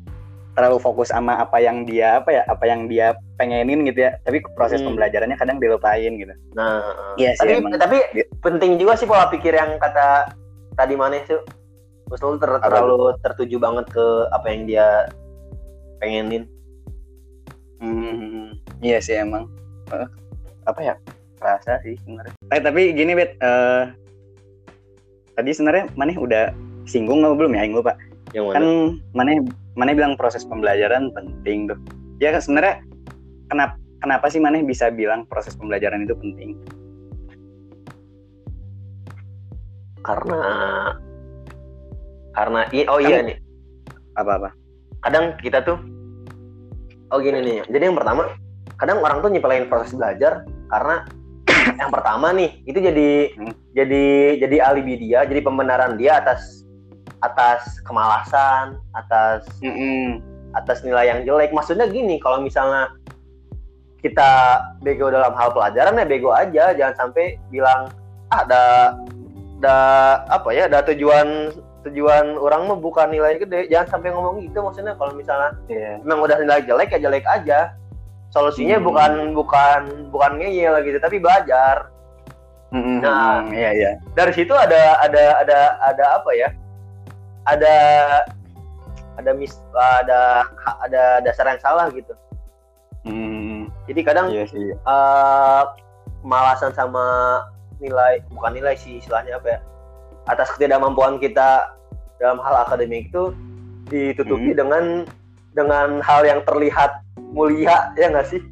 [0.57, 4.17] terlalu fokus sama apa yang dia apa ya apa yang dia pengenin gitu ya.
[4.25, 4.91] Tapi proses Hmm.
[4.91, 6.33] pembelajarannya kadang dilupain gitu.
[6.57, 6.81] Nah
[7.15, 7.77] Iya sih, tapi emang.
[7.77, 8.25] tapi Iya.
[8.41, 10.33] penting juga sih pola pikir yang kata
[10.73, 11.37] tadi mana sih
[12.07, 15.11] Husnul ter- terlalu tertuju banget ke apa yang dia
[15.99, 16.47] pengenin.
[17.77, 19.51] Hmm, iya sih emang.
[19.91, 20.09] Eh,
[20.65, 20.95] apa ya?
[21.37, 22.33] Rasa sih sebenarnya.
[22.49, 23.83] Eh, tapi gini bet eh,
[25.35, 26.55] tadi sebenarnya maneh udah
[26.87, 27.61] singgung nggak belum ya?
[27.67, 27.93] Aing lupa.
[28.31, 28.65] Yang kan
[29.11, 29.31] mana
[29.77, 31.79] maneh bilang proses pembelajaran penting tuh.
[32.19, 32.81] Ya kan sebenarnya
[33.47, 36.57] kenapa kenapa sih maneh bisa bilang proses pembelajaran itu penting?
[40.01, 40.41] Karena
[42.33, 43.39] karena i- oh iya Kan- nih.
[44.17, 44.49] Apa apa
[45.05, 45.77] kadang kita tuh
[47.13, 48.33] oh gini nih jadi yang pertama
[48.75, 51.05] kadang orang tuh nyepelin proses belajar karena
[51.79, 53.55] yang pertama nih itu jadi Hmm.
[53.71, 54.05] jadi
[54.41, 56.66] jadi alibi dia jadi pembenaran dia atas
[57.25, 59.49] atas kemalasan atas
[60.57, 61.53] atas nilai yang jelek.
[61.53, 62.93] Maksudnya gini kalau misalnya
[64.01, 66.73] kita bego dalam hal pelajaran ya bego aja.
[66.77, 67.89] Jangan sampai bilang
[68.33, 68.65] ah, ada
[69.61, 69.77] ada
[70.29, 71.53] apa ya ada tujuan
[71.89, 73.69] tujuan orang mah bukan nilai gede.
[73.73, 74.61] Jangan sampai ngomong gitu.
[74.61, 76.03] Maksudnya kalau misalnya Iya.
[76.05, 77.73] memang udah nilai jelek ya jelek aja.
[78.35, 78.87] Solusinya Hmm.
[78.87, 79.81] bukan bukan
[80.13, 81.89] bukan ngeyel gitu tapi belajar.
[82.75, 83.47] Nah.
[83.55, 83.91] iya iya.
[84.19, 86.51] dari situ ada ada ada ada apa ya
[87.47, 87.75] ada
[89.17, 90.45] ada mis ada
[90.83, 92.13] ada dasar yang salah gitu.
[93.03, 94.75] Hmm, jadi kadang iya sih.
[94.75, 95.63] eh
[96.21, 97.39] kemalasan sama
[97.79, 99.59] nilai bukan nilai sih istilahnya apa ya
[100.27, 101.71] atas ketidakmampuan kita
[102.19, 103.31] dalam hal akademik itu
[103.87, 104.59] ditutupi Hmm.
[104.59, 104.85] dengan
[105.55, 106.99] dengan hal yang terlihat
[107.31, 108.43] mulia ya nggak sih?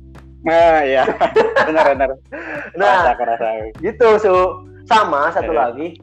[0.47, 1.03] Ah iya.
[1.67, 2.09] Benar benar.
[2.77, 3.47] Nah kerasa kerasa.
[3.81, 4.35] gitu so.
[4.85, 5.61] Sama satu Iya.
[5.65, 5.97] lagi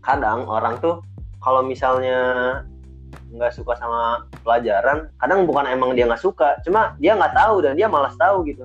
[0.00, 1.02] kadang orang tuh
[1.42, 2.18] kalau misalnya
[3.32, 7.74] nggak suka sama pelajaran kadang bukan emang dia nggak suka cuma dia nggak tahu dan
[7.74, 8.64] dia malas tahu gitu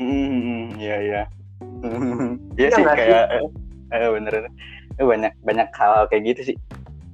[0.00, 1.22] Hmm, iya iya.
[2.56, 3.42] Iya Iya sih kayak eh,
[3.92, 4.48] eh, bener
[4.96, 6.56] Eh, banyak banyak hal kayak gitu sih.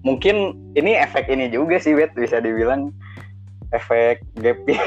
[0.02, 2.94] Mungkin ini efek ini juga sih, Bet, bisa dibilang
[3.70, 4.86] efek gap year.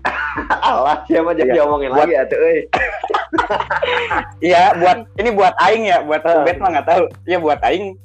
[0.64, 1.68] Allah siapa jadi Iya.
[1.68, 2.60] omongin Buat- lagi atuh euy.
[4.48, 6.24] Iya, buat ini buat aing ya, buat.
[6.24, 7.04] Bet mah nggak tahu.
[7.28, 8.00] Iya buat aing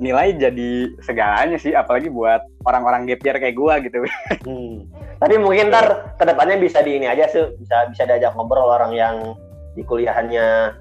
[0.00, 0.70] nilai jadi
[1.04, 4.00] segalanya sih, apalagi buat orang-orang gap year kayak gua gitu.
[4.40, 4.88] Hmm.
[5.20, 8.96] Tapi mungkin ntar ke depannya bisa di ini aja sih, bisa bisa diajak ngobrol orang
[8.96, 9.36] yang
[9.76, 10.72] di kuliahannya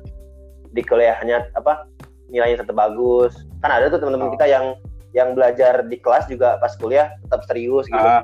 [0.72, 1.84] di kuliahannya apa
[2.28, 3.36] nilainya tetap bagus.
[3.60, 4.34] Kan ada tuh teman-teman Oh.
[4.34, 4.66] kita yang
[5.12, 8.00] yang belajar di kelas juga pas kuliah tetap serius gitu.
[8.00, 8.24] Iya,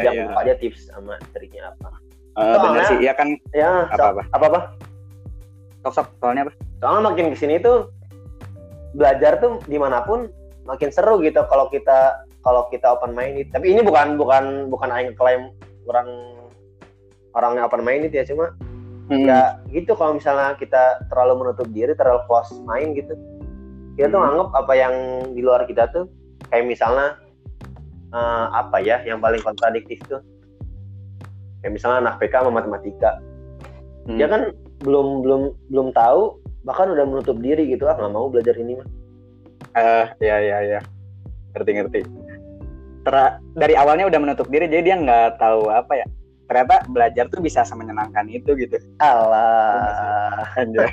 [0.00, 0.20] diajak iya.
[0.24, 1.88] ngobrol aja tips sama triknya apa.
[2.30, 4.22] Eh, bener Soalnya- sih, iya kan Ya, so- Apa-apa?
[4.32, 4.60] apa-apa.
[5.80, 6.52] sok-sok soalnya apa?
[6.78, 7.88] Soalnya makin ke sini tuh
[8.96, 10.30] belajar tuh di mana pun
[10.66, 13.52] makin seru gitu kalau kita kalau kita open minded.
[13.52, 15.52] Tapi ini bukan bukan bukan aing klaim
[15.86, 16.08] orang
[17.34, 18.50] orang yang open minded ya cuma
[19.10, 19.26] Hmm.
[19.26, 23.18] ya gitu kalau misalnya kita terlalu menutup diri terlalu close mind gitu
[23.98, 24.38] kita tuh Hmm.
[24.38, 24.94] nganggap apa yang
[25.34, 26.06] di luar kita tuh
[26.46, 27.18] kayak misalnya
[28.14, 30.22] eh, apa ya yang paling kontradiktif tuh
[31.58, 33.18] kayak misalnya anak PK sama matematika
[34.06, 34.14] Hmm.
[34.14, 34.54] dia kan
[34.86, 35.42] belum belum
[35.74, 38.88] belum tahu bahkan udah menutup diri gitu ah nggak mau belajar ini mah
[39.70, 40.80] Eh, ya ya ya.
[41.54, 42.00] Ngerti ngerti.
[43.06, 46.06] Tera- dari awalnya udah menutup diri jadi dia nggak tahu apa ya.
[46.50, 48.82] Ternyata belajar tuh bisa semenyenangkan itu gitu.
[48.98, 50.90] alah Anjay.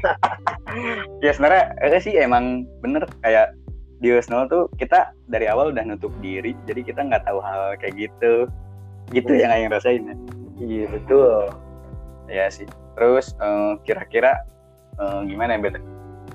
[1.26, 3.58] ya sebenarnya sih emang bener kayak
[3.98, 7.98] di Husnul tuh kita dari awal udah nutup diri jadi kita nggak tahu hal kayak
[7.98, 8.46] gitu
[9.10, 10.16] gitu yang yang rasain ya.
[10.62, 11.50] iya betul
[12.30, 14.38] ya sih terus eh, kira-kira
[15.02, 15.78] eh, gimana ya Bet?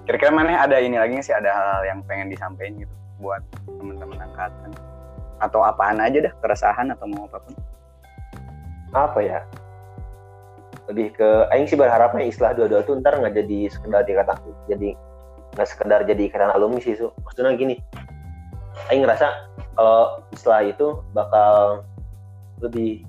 [0.03, 1.35] kira-kira mana ada ini lagi sih?
[1.35, 3.42] Ada hal-hal yang pengen disampaikan gitu buat
[3.79, 4.70] teman-teman angkatan?
[5.38, 7.55] Atau apaan aja dah keresahan atau mau apa pun?
[8.94, 9.40] Apa ya?
[10.90, 14.35] Lebih ke Aing sih berharapnya istilah dua-dua tuh ntar nggak jadi sekedar dikata
[14.66, 14.98] jadi
[15.55, 17.14] nggak sekedar jadi ikatan alumni sih su.
[17.22, 17.79] Maksudnya gini
[18.90, 19.31] Aing ngerasa
[19.79, 21.87] kalau istilah itu bakal
[22.59, 23.07] lebih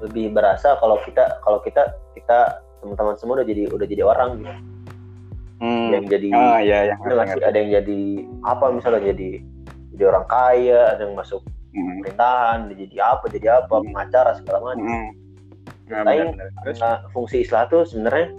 [0.00, 4.54] lebih berasa kalau kita kalau kita kita teman-teman semua udah jadi udah jadi orang gitu
[5.60, 5.88] hmm.
[5.90, 7.42] yang jadi oh iya ada nggak sih?
[7.42, 8.00] ada yang jadi
[8.46, 9.30] apa misalnya jadi
[9.96, 11.42] jadi orang kaya ada yang masuk
[11.76, 12.00] Hmm.
[12.00, 13.84] pemerintahan jadi apa jadi apa Hmm.
[13.92, 15.10] pengacara segala macam Hmm.
[15.86, 16.48] Nah, benar-benar.
[16.64, 18.32] terus Nah, fungsi istilah tuh sebenarnya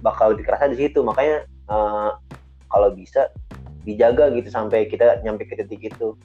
[0.00, 2.10] bakal lebih kerasa di situ makanya eh,
[2.66, 3.28] kalau bisa
[3.84, 6.16] dijaga gitu sampai kita nyampe ke titik itu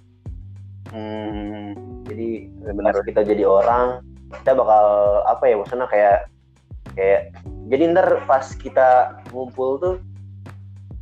[0.90, 2.06] hmm.
[2.08, 2.30] jadi
[2.74, 4.00] benar kita jadi orang
[4.42, 4.86] kita bakal
[5.28, 6.32] apa ya maksudnya kayak
[6.94, 7.34] kayak
[7.66, 8.90] jadi ntar pas kita
[9.34, 9.96] ngumpul tuh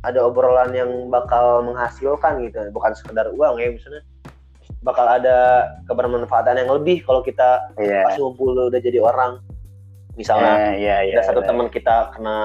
[0.00, 4.00] ada obrolan yang bakal menghasilkan gitu bukan sekedar uang ya misalnya
[4.80, 8.04] bakal ada kebermanfaatan yang lebih kalau kita Iya.
[8.04, 9.40] pas ngumpul udah jadi orang
[10.14, 11.14] misalnya Eh, iya, iya.
[11.18, 11.48] ada satu benar.
[11.50, 12.36] teman kita kena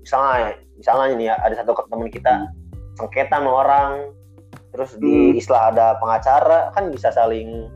[0.00, 2.48] misalnya misalnya ini ya ada satu teman kita
[2.96, 3.92] sengketa sama orang
[4.72, 5.38] terus di Hmm.
[5.38, 7.68] istilah ada pengacara kan bisa saling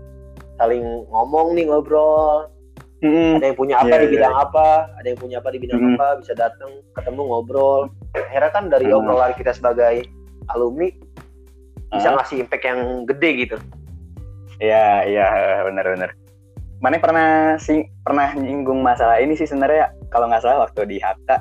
[0.56, 2.48] saling ngomong nih ngobrol
[2.96, 3.36] Mm-mm.
[3.36, 5.80] ada yang punya apa Iya, di iya, bidang apa ada yang punya apa di bidang
[5.80, 5.94] Hmm.
[5.94, 7.80] apa bisa datang ketemu ngobrol
[8.14, 8.96] akhirnya kan dari Hmm.
[8.98, 10.08] obrolan kita sebagai
[10.48, 10.88] alumni
[11.86, 13.56] bisa ngasih impact yang gede gitu
[14.56, 15.26] Iya, iya,
[15.62, 16.16] benar-benar.
[16.80, 21.28] Mana pernah sih pernah nyinggung masalah ini sih sebenarnya kalau nggak salah waktu di HK.
[21.28, 21.40] Oh,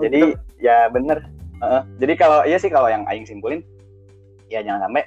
[0.00, 1.20] Jadi ya bener.
[1.58, 1.82] Heeh.
[1.98, 3.60] jadi kalau iya sih kalau yang Aing simpulin,
[4.46, 5.04] ya jangan sampai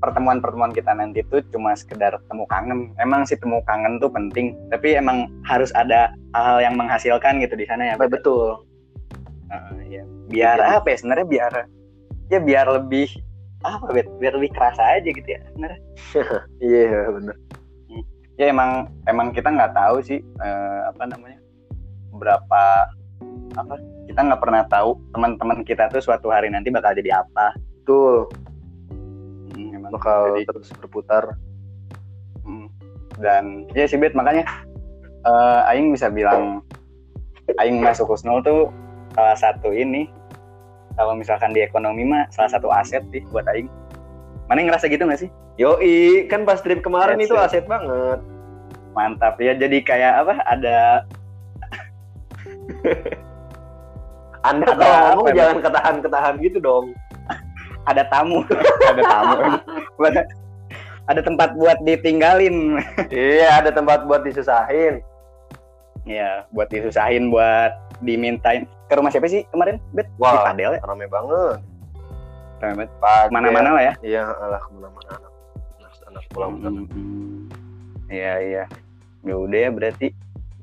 [0.00, 2.90] pertemuan-pertemuan kita nanti tuh cuma sekedar temu kangen.
[2.98, 7.68] Emang sih temu kangen tuh penting, tapi emang harus ada hal-hal yang menghasilkan gitu di
[7.68, 7.94] sana ya.
[8.00, 8.10] Bet?
[8.16, 8.64] betul
[9.50, 10.02] Heeh, iya.
[10.30, 10.78] Biar Iya.
[10.80, 11.52] apa ya sebenarnya biar
[12.30, 13.10] ya biar lebih
[13.60, 15.80] apa bet biar lebih kerasa aja gitu ya sebenarnya
[16.64, 17.36] iya bener
[18.40, 21.36] ya emang emang kita nggak tahu sih eh, apa namanya
[22.16, 22.62] berapa
[23.58, 23.74] apa
[24.08, 27.52] kita nggak pernah tahu teman-teman kita tuh suatu hari nanti bakal jadi apa
[27.84, 28.30] emang.
[29.90, 31.24] Bakal Jadi, terus berputar
[32.46, 32.66] hmm.
[33.18, 34.46] dan ya sih bet makanya
[35.26, 36.62] eh, Aing bisa bilang
[37.58, 38.70] Aing masuk Husnul tuh
[39.12, 40.06] salah satu ini
[40.94, 43.66] kalau misalkan di ekonomi mah salah satu aset sih buat Aing
[44.46, 47.44] mana ngerasa gitu nggak sih Yoi, kan pas trip kemarin That's itu it.
[47.44, 48.16] aset banget.
[48.96, 50.78] mantap ya jadi kayak apa ada
[54.40, 56.96] Anda Ada kalau ngomong jangan ketahan-ketahan gitu dong.
[57.88, 58.40] ada tamu
[58.90, 59.36] ada tamu
[61.10, 62.78] ada tempat buat ditinggalin.
[63.10, 65.02] Iya, ada tempat buat disusahin.
[66.08, 68.64] ya buat disusahin buat dimintain.
[68.88, 70.08] Ke rumah siapa sih kemarin bet?
[70.16, 70.80] Di Wah, Padel ya?
[70.82, 71.60] rame banget.
[72.64, 73.28] Rame banget.
[73.28, 73.94] Mana-mana lah ya?
[74.00, 75.12] Iya, alah ke mana-mana.
[75.78, 76.50] Anak, anak pulang.
[76.88, 77.46] Hmm,
[78.08, 78.64] iya iya.
[79.20, 80.08] Ya udah ya berarti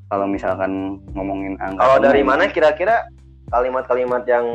[0.09, 3.05] kalau misalkan ngomongin angka Kalau dari mana kira-kira
[3.53, 4.45] kalimat-kalimat yang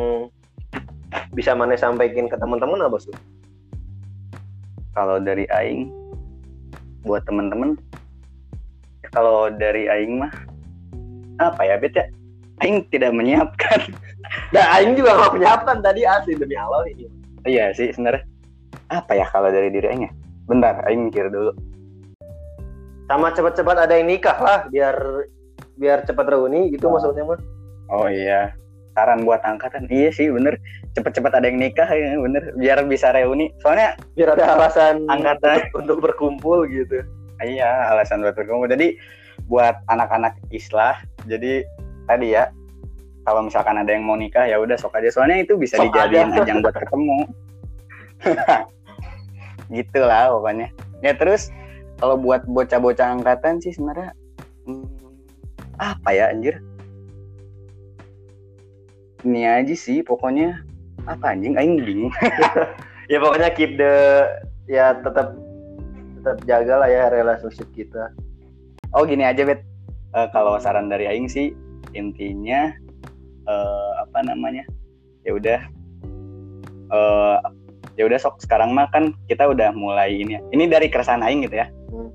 [1.32, 3.14] bisa mana sampaikan ke teman-teman apa sih?
[4.92, 5.88] Kalau dari aing
[7.02, 7.74] buat temen-temen
[9.12, 10.32] kalau dari aing mah
[11.40, 12.06] apa ya bet ya
[12.62, 13.80] aing tidak menyiapkan
[14.54, 17.10] Nah, Aing juga nggak menyiapkan tadi asli demi Allah ini.
[17.44, 18.22] iya sih sebenarnya
[18.88, 20.12] apa ya kalau dari diri aing ya
[20.46, 21.52] bentar aing mikir dulu
[23.10, 24.94] Sama cepat-cepat ada yang nikah lah, biar
[25.76, 26.96] biar cepat reuni gitu Oh.
[26.96, 27.40] maksudnya mah.
[27.92, 28.54] oh iya
[28.92, 29.88] saran buat angkatan.
[29.88, 30.56] Iya sih bener.
[30.96, 32.52] Cepet-cepet ada yang nikah ya bener.
[32.56, 33.48] Biar bisa reuni.
[33.64, 35.68] Soalnya Biar ada alasan Angkatan.
[35.72, 37.02] untuk, untuk berkumpul gitu.
[37.42, 38.70] iya alasan buat berkumpul.
[38.70, 38.96] Jadi
[39.50, 40.94] buat anak-anak islah
[41.26, 41.66] jadi
[42.06, 42.46] tadi ya
[43.26, 45.10] kalau misalkan ada yang mau nikah ya udah sok aja.
[45.10, 46.42] Soalnya itu bisa Sok dijadiin aja.
[46.46, 47.18] ajang buat ketemu.
[49.72, 50.68] Gitulah pokoknya.
[51.02, 51.50] Ya terus
[51.98, 54.10] kalau buat bocah-bocah angkatan sih sebenarnya
[54.66, 54.86] hmm,
[55.78, 56.58] apa ya anjir
[59.22, 60.62] ini aja sih pokoknya
[61.06, 62.14] apa anjing aing bingung
[63.10, 64.24] Ya pokoknya keep the
[64.70, 65.36] ya tetap
[66.16, 68.14] tetap jaga lah ya relationship kita.
[68.94, 69.66] Oh gini aja bet,
[70.12, 71.56] Eh, kalau saran dari Aing sih
[71.96, 72.68] intinya
[73.48, 74.60] eh, apa namanya
[75.24, 75.60] ya udah
[76.92, 77.36] eh,
[77.96, 80.40] ya udah sok sekarang mah kan kita udah mulai ini ya.
[80.52, 81.66] Ini dari keresahan Aing gitu ya.
[81.88, 82.12] Hmm.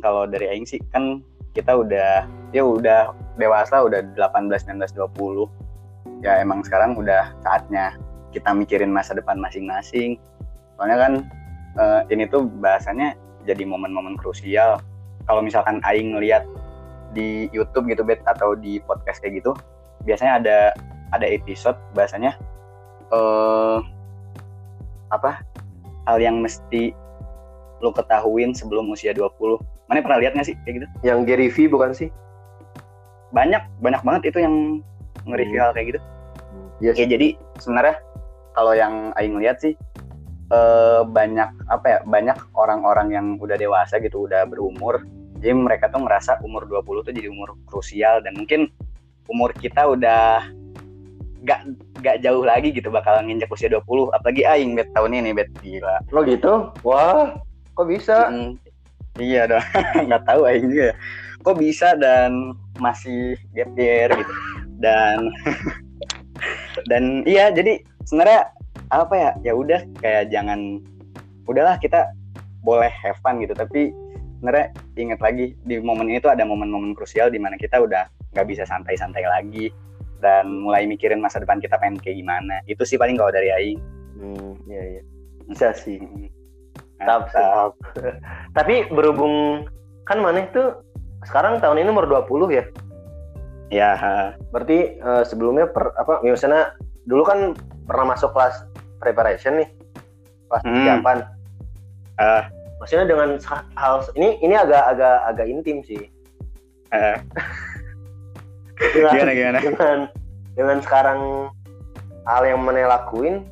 [0.00, 1.20] Kalau dari Aing sih kan
[1.52, 2.24] kita udah
[2.56, 5.63] ya udah dewasa udah 18, 19, 20
[6.24, 7.92] ya emang sekarang udah saatnya
[8.32, 10.16] kita mikirin masa depan masing-masing.
[10.74, 11.12] Soalnya kan
[11.76, 14.80] eh, ini tuh bahasanya jadi momen-momen krusial
[15.28, 16.48] kalau misalkan Aing ngeliat
[17.12, 19.54] di YouTube gitu bet atau di podcast kayak gitu
[20.02, 20.58] biasanya ada
[21.14, 22.34] ada episode bahasanya
[23.14, 23.78] eh
[25.12, 25.44] apa
[26.10, 26.90] hal yang mesti
[27.78, 29.30] lo ketahuin sebelum usia 20
[29.86, 32.08] mana pernah lihat nggak sih kayak gitu Yang Gary V bukan sih?
[33.30, 34.54] banyak banyak banget itu yang
[35.26, 35.66] nge-review Hmm.
[35.68, 36.00] hal kayak gitu
[36.84, 37.96] Iya Oke, jadi sebenarnya
[38.52, 39.72] kalau yang Aing lihat sih
[40.52, 45.00] eh, banyak apa ya banyak orang-orang yang udah dewasa gitu udah berumur
[45.40, 48.68] jadi mereka tuh ngerasa umur 20 tuh jadi umur krusial dan mungkin
[49.32, 50.44] umur kita udah
[51.48, 51.72] gak
[52.04, 56.04] gak jauh lagi gitu bakal nginjak usia 20 apalagi Aing bet tahun ini bet gila
[56.12, 56.68] Lo gitu?
[56.84, 57.32] Wah,
[57.76, 58.28] kok bisa?
[58.28, 58.60] Mm,
[59.20, 59.64] iya dong
[60.08, 60.94] nggak tahu Aing juga ya.
[61.44, 64.32] kok bisa dan masih gap year gitu
[64.80, 65.28] dan
[66.90, 68.50] dan iya jadi sebenarnya
[68.90, 69.30] apa ya?
[69.46, 70.82] Ya udah kayak jangan
[71.48, 72.10] udahlah kita
[72.64, 73.52] boleh have fun gitu.
[73.56, 73.92] Tapi
[74.40, 74.66] sebenarnya
[74.98, 78.66] inget lagi di momen ini tuh ada momen-momen krusial di mana kita udah nggak bisa
[78.66, 79.70] santai-santai lagi
[80.20, 82.60] dan mulai mikirin masa depan kita pengen kayak gimana.
[82.68, 83.80] Itu sih paling kalau dari Aing.
[84.20, 85.02] Hmm, iya iya.
[85.48, 86.00] Bisa sih.
[87.00, 87.28] Mantap.
[87.32, 87.72] Mantap.
[88.56, 89.66] tapi berhubung
[90.04, 90.76] kan mana itu
[91.24, 92.64] sekarang tahun ini umur 20 ya
[93.72, 93.96] ya
[94.52, 96.76] berarti uh, sebelumnya per, apa misalnya
[97.08, 97.38] dulu kan
[97.88, 98.64] pernah masuk kelas
[99.00, 99.68] preparation nih
[100.48, 100.72] kelas Hmm.
[100.72, 101.18] persiapan
[102.20, 102.42] eh
[102.78, 103.28] maksudnya dengan
[103.74, 106.04] hal ini ini agak agak agak intim sih
[106.92, 107.16] eh,
[108.94, 109.98] dengan, gimana gimana dengan
[110.54, 111.20] dengan sekarang
[112.28, 113.42] hal yang mana lakuin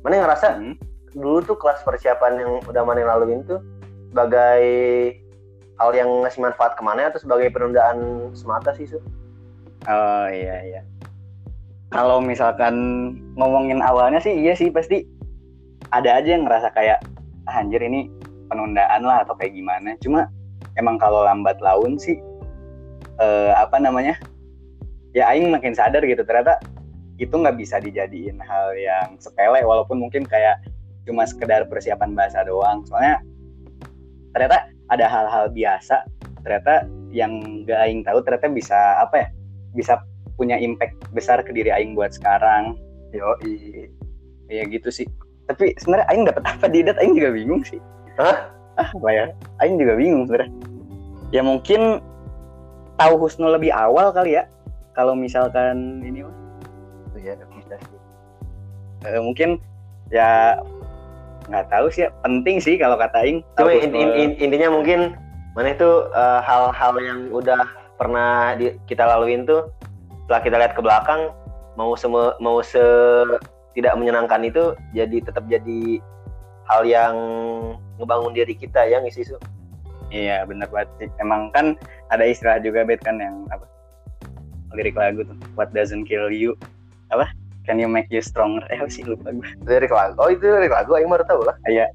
[0.00, 0.74] mana ngerasa Hmm.
[1.12, 3.58] dulu tuh kelas persiapan yang udah mana laluin tuh
[4.14, 4.62] sebagai
[5.78, 9.02] hal yang ngasih manfaat ke mana atau sebagai penundaan semata sih Su?
[9.90, 10.80] Oh iya iya.
[11.90, 12.74] Kalau misalkan
[13.34, 15.02] ngomongin awalnya sih iya sih pasti
[15.90, 17.02] ada aja yang ngerasa kayak
[17.50, 18.06] ah, anjir ini
[18.46, 19.98] penundaan lah atau kayak gimana.
[19.98, 20.30] Cuma
[20.78, 22.22] emang kalau lambat laun sih
[23.18, 24.14] eh, apa namanya?
[25.10, 26.62] Ya aing makin sadar gitu ternyata
[27.18, 30.62] itu nggak bisa dijadiin hal yang sepele walaupun mungkin kayak
[31.02, 32.86] cuma sekedar persiapan bahasa doang.
[32.86, 33.18] Soalnya
[34.30, 36.06] ternyata ada hal-hal biasa
[36.46, 39.28] ternyata yang gak aing tahu ternyata bisa apa ya?
[39.74, 40.00] Bisa
[40.34, 42.76] punya impact besar ke diri Aing buat sekarang.
[43.12, 43.34] Yo,
[44.48, 45.06] iya gitu sih.
[45.46, 47.78] Tapi sebenarnya Aing dapat apa di dat Aing juga bingung sih.
[48.16, 48.50] Hah?
[48.78, 49.26] Ah, apa ya?
[49.60, 50.52] Aing juga bingung sebenarnya.
[51.30, 52.00] Ya mungkin
[52.96, 54.46] tahu Husnul lebih awal kali ya.
[54.94, 56.34] Kalau misalkan ini mah,
[57.14, 57.98] Iya bisa sih.
[59.06, 59.60] eh, mungkin
[60.08, 60.56] ya
[61.50, 62.10] nggak tahu sih ya.
[62.22, 63.42] Penting sih kalau kata Aing.
[63.58, 65.14] Cuma in- in- in- intinya mungkin
[65.58, 67.60] mana itu eh, hal-hal yang udah
[68.00, 69.68] pernah di- kita laluin tuh
[70.24, 71.28] setelah kita lihat ke belakang
[71.76, 72.80] mau seme, mau se
[73.76, 76.00] tidak menyenangkan itu jadi tetap jadi
[76.64, 77.14] hal yang
[78.00, 79.36] ngebangun diri kita ya ngisi su.
[80.10, 81.12] Iya benar banget.
[81.20, 81.76] Emang kan
[82.08, 83.68] ada istilah juga bet kan yang apa
[84.74, 86.54] lirik lagu tuh What doesn't kill you
[87.10, 87.30] apa
[87.68, 88.64] Can you make you stronger?
[88.72, 89.46] Eh sih lupa gue.
[89.68, 90.16] Lirik lagu.
[90.18, 91.54] Oh itu lirik lagu yang baru tahu lah.
[91.68, 91.86] Iya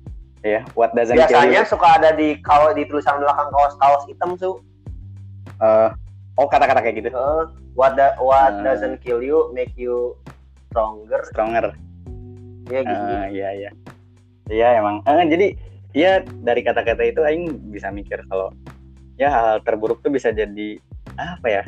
[0.77, 1.71] What doesn't kill Biasanya you.
[1.71, 4.61] suka ada di kaos di tulisan belakang kaos-kaos hitam su.
[5.55, 5.89] Eh,
[6.35, 7.09] oh kata-kata kayak gitu.
[7.11, 8.63] Eh, what da- what Hmm.
[8.63, 10.15] doesn't kill you make you
[10.69, 11.21] stronger.
[11.31, 11.65] Stronger.
[12.67, 13.03] Ya gitu.
[13.05, 13.71] Eh, Iya iya.
[14.45, 15.01] Iya emang.
[15.05, 15.47] Eh, jadi
[15.95, 16.11] ya
[16.43, 18.51] dari kata-kata itu Aing bisa mikir kalau
[19.15, 20.75] ya hal terburuk tuh bisa jadi
[21.15, 21.63] apa ya?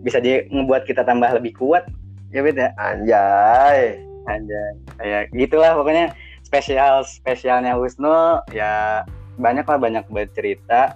[0.00, 1.84] Bisa jadi ngebuat kita tambah lebih kuat.
[2.32, 2.72] Ya beda.
[2.76, 4.00] Anjay.
[4.26, 4.70] Anjay.
[4.98, 9.02] Kayak gitulah pokoknya spesial spesialnya Wisnu ya
[9.36, 10.94] banyak lah banyak bercerita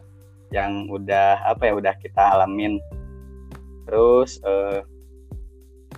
[0.50, 2.78] yang udah apa ya udah kita alamin.
[3.86, 4.82] Terus eh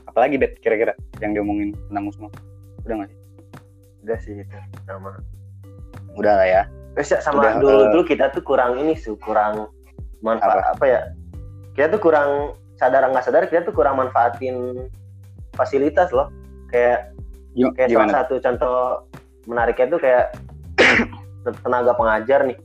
[0.08, 0.92] apalagi bet kira-kira
[1.24, 2.28] yang diomongin tentang Wisnu?
[2.84, 3.18] Udah nggak sih?
[4.04, 5.16] Udah sih itu sama.
[6.16, 6.62] Udah lah ya.
[6.92, 9.72] Terus ya sama Udah, dulu eh, dulu kita tuh kurang ini su kurang
[10.20, 10.84] manfaat apa?
[10.84, 11.00] ya?
[11.72, 14.88] Kita tuh kurang sadar nggak sadar kita tuh kurang manfaatin
[15.56, 16.28] fasilitas loh.
[16.68, 17.16] Kayak
[17.56, 18.76] Gim- kayak salah satu contoh
[19.48, 20.24] menariknya tuh kayak
[21.64, 22.58] tenaga pengajar nih.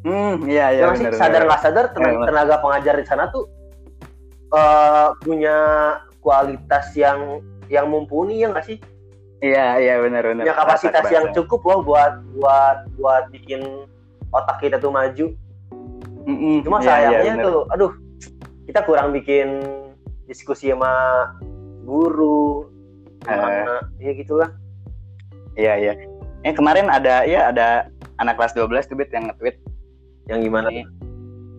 [0.00, 1.20] Hmm, iya iya Ya, masih benar.
[1.20, 2.28] sadar nggak sadar tenaga, Iya, benar.
[2.32, 3.44] tenaga pengajar di sana tuh
[4.50, 5.56] eh, punya
[6.18, 8.78] kualitas yang yang mumpuni ya nggak sih?
[9.40, 10.44] Iya iya benar benar.
[10.44, 11.36] punya kapasitas yang bahasa.
[11.40, 13.60] cukup loh buat buat buat bikin
[14.32, 15.32] otak kita tuh maju.
[16.28, 17.46] Mm-mm, Cuma iya, iya, sayangnya benar.
[17.48, 17.92] tuh, aduh,
[18.68, 19.48] kita kurang bikin
[20.28, 20.92] diskusi sama
[21.82, 22.68] guru,
[23.24, 24.50] gimana, ya gitulah.
[25.56, 25.92] Iya iya.
[26.44, 27.88] Eh kemarin ada ya ada
[28.20, 29.56] anak kelas 12 tuh yang nge-tweet
[30.30, 30.68] Yang gimana?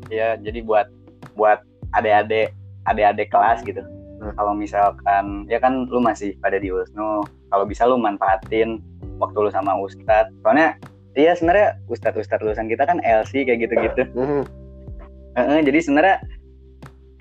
[0.08, 0.88] Ya jadi buat
[1.36, 1.60] buat
[1.92, 2.56] adik-adik
[2.88, 3.84] adik-adik kelas gitu.
[4.24, 4.32] Hmm.
[4.40, 8.80] Kalau misalkan ya kan lu masih pada di Wisnu, kalau bisa lu manfaatin
[9.20, 10.32] waktu lu sama Ustadz.
[10.42, 10.80] Soalnya
[11.20, 14.04] iya sebenarnya Ustadz-Ustadz lulusan kita kan LC kayak gitu-gitu.
[14.16, 14.44] Mhm.
[15.32, 16.18] Heeh, jadi sebenarnya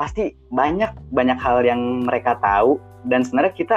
[0.00, 2.80] pasti banyak banyak hal yang mereka tahu
[3.12, 3.76] dan sebenarnya kita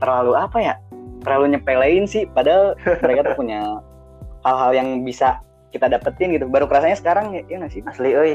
[0.00, 0.74] terlalu apa ya
[1.20, 2.72] terlalu nyepelein sih padahal
[3.04, 3.60] mereka tuh punya
[4.48, 5.36] hal-hal yang bisa
[5.70, 8.32] kita dapetin gitu baru kerasanya sekarang ya, ya nggak sih Asli, oi.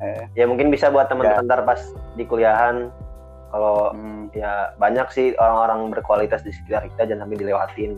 [0.00, 0.24] Eh.
[0.34, 1.80] Ya mungkin bisa buat teman-teman ntar pas
[2.14, 2.90] di kuliahan.
[3.48, 7.92] Kalau Hmm, ya banyak sih orang-orang berkualitas di sekitar kita jangan sampai dilewatin.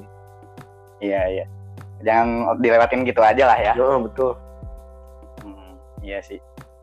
[0.96, 1.44] iya iya
[2.00, 4.36] jangan dilewatin gitu aja lah ya Oh, betul.
[5.40, 6.36] Hmm, iya sih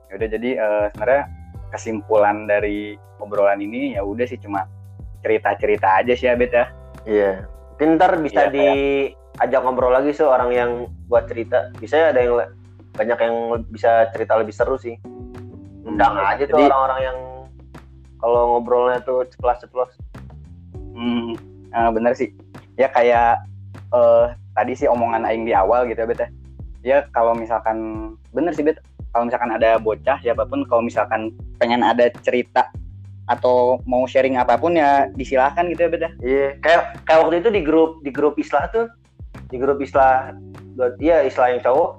[0.09, 1.23] ya udah jadi eh, sebenarnya
[1.69, 4.65] kesimpulan dari obrolan ini ya udah sih cuma
[5.21, 6.65] cerita-cerita aja sih Bet ya
[7.03, 7.45] Iya.
[7.73, 10.71] Mungkin ntar bisa Iya, diajak ngobrol lagi so orang yang
[11.09, 11.73] buat cerita.
[11.77, 12.35] Bisa ya ada yang
[12.93, 13.35] banyak yang
[13.73, 14.97] bisa cerita lebih seru sih.
[15.83, 17.17] Undang Hmm, aja tuh orang-orang yang
[18.21, 19.91] kalau ngobrolnya tuh ceplos-ceplos.
[20.93, 21.33] Hmm,
[21.69, 22.31] eh, bener sih.
[22.77, 23.43] Ya kayak
[23.93, 26.29] eh tadi sih omongan Aing di awal gitu ya Bet ya.
[26.83, 27.77] ya kalau misalkan
[28.33, 28.81] bener sih bet
[29.13, 31.29] kalau misalkan ada bocah siapa pun kalau misalkan
[31.61, 32.69] pengen ada cerita
[33.29, 37.35] atau mau sharing apa pun ya disilahkan gitu ya bet ya Iya, kayak kayak waktu
[37.39, 38.89] itu di grup di grup Islah tuh
[39.49, 40.31] di grup Islah
[40.99, 41.91] iya Islah yang cowok.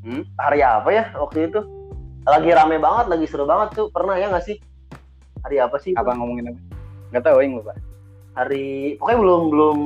[0.00, 0.22] Hmm?
[0.40, 1.60] Hari apa ya waktu itu?
[2.24, 3.86] Lagi rame banget, lagi seru banget tuh.
[3.92, 4.56] Pernah ya nggak sih?
[5.44, 5.92] Hari apa sih?
[5.92, 6.00] itu?
[6.00, 6.60] apa ngomongin apa
[7.10, 7.74] nggak tahu yang lupa
[8.38, 9.78] Hari pokoknya belum belum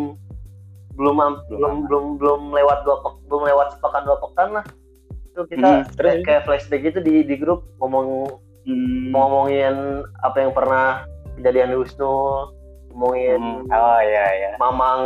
[0.94, 4.64] belum Belum belum belum belum lewat dua pek, belum lewat sepekan dua pekan lah.
[5.34, 6.10] Itu kita Hmm, terus?
[6.14, 9.12] kayak, kayak flashback gitu di di grup ngomong Hmm.
[9.12, 11.04] ngomongin apa yang pernah
[11.36, 12.48] kejadian di Wisnu,
[12.94, 13.74] ngomongin Hmm.
[13.74, 15.02] oh iya iya mamang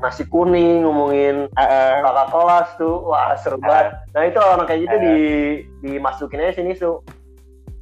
[0.00, 1.92] nasi kuning, ngomongin Ah, ah.
[2.00, 3.92] kakak kelas tuh, wah seru banget.
[4.16, 5.02] Nah itu orang kayak gitu Ah.
[5.04, 5.16] di
[5.84, 6.96] dimasukin aja sini su.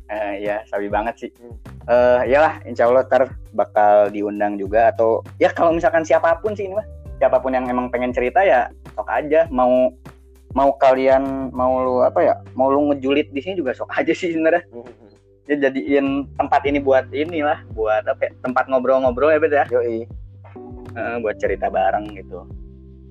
[0.04, 1.30] Eh, ya sabi banget sih.
[1.38, 1.54] Hmm.
[1.86, 6.66] Eh, iyalah, insya Allah ntar bakal diundang juga atau ya kalau misalkan siapa pun sih
[6.66, 6.86] ini mah,
[7.16, 9.46] siapa pun yang emang pengen cerita ya sok aja.
[9.48, 9.94] Mau
[10.54, 14.34] mau kalian mau lu apa ya, mau lu ngejulit di sini juga sok aja sih
[14.34, 14.66] sebenarnya.
[15.44, 18.28] Ya jadiin tempat ini buat inilah, buat apa?
[18.28, 19.62] ya, tempat ngobrol-ngobrol ya beda.
[19.68, 20.08] Yoi.
[20.94, 22.48] Eh, buat cerita bareng gitu.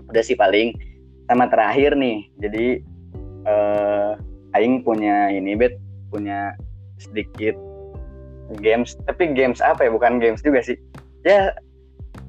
[0.09, 0.73] Udah sih paling
[1.29, 2.25] sama terakhir nih.
[2.41, 2.65] Jadi
[3.43, 4.11] eh
[4.57, 5.77] aing punya ini bet
[6.09, 6.57] punya
[6.97, 7.53] sedikit
[8.61, 9.91] games, tapi games apa ya?
[9.93, 10.77] Bukan games juga sih.
[11.21, 11.53] Ya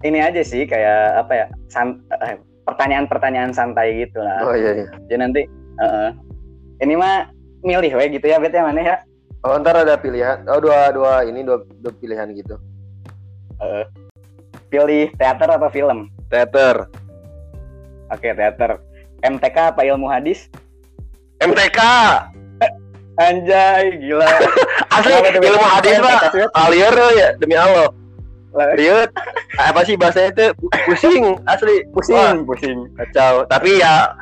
[0.05, 1.47] ini aja sih kayak apa ya?
[1.73, 2.37] san- eh,
[2.69, 4.45] pertanyaan-pertanyaan santai gitu lah.
[4.45, 4.89] Oh iya iya.
[5.09, 5.43] Jadi nanti
[5.81, 6.11] eh.
[6.85, 7.33] ini mah
[7.65, 8.97] milih we gitu ya bet ya mana ya?
[9.45, 10.41] Oh ntar ada pilihan.
[10.49, 12.57] Oh dua dua ini dua, dua pilihan gitu.
[13.61, 13.85] Eh,
[14.73, 16.09] pilih teater atau film?
[16.33, 16.89] Teater.
[18.09, 18.81] Oke, teater.
[19.21, 20.49] MTK apa ilmu hadis?
[21.45, 21.81] MTK.
[23.15, 24.27] Anjay, gila.
[24.97, 26.35] Asli ilmu hadis pak.
[26.57, 27.93] Alier ya demi Allah.
[28.55, 29.11] Riut.
[29.57, 30.47] Apa sih bahasanya itu?
[30.85, 31.83] Pusing asli.
[31.85, 32.79] Wah, Pusing, pusing.
[32.95, 33.43] kacau.
[33.45, 34.15] Tapi ya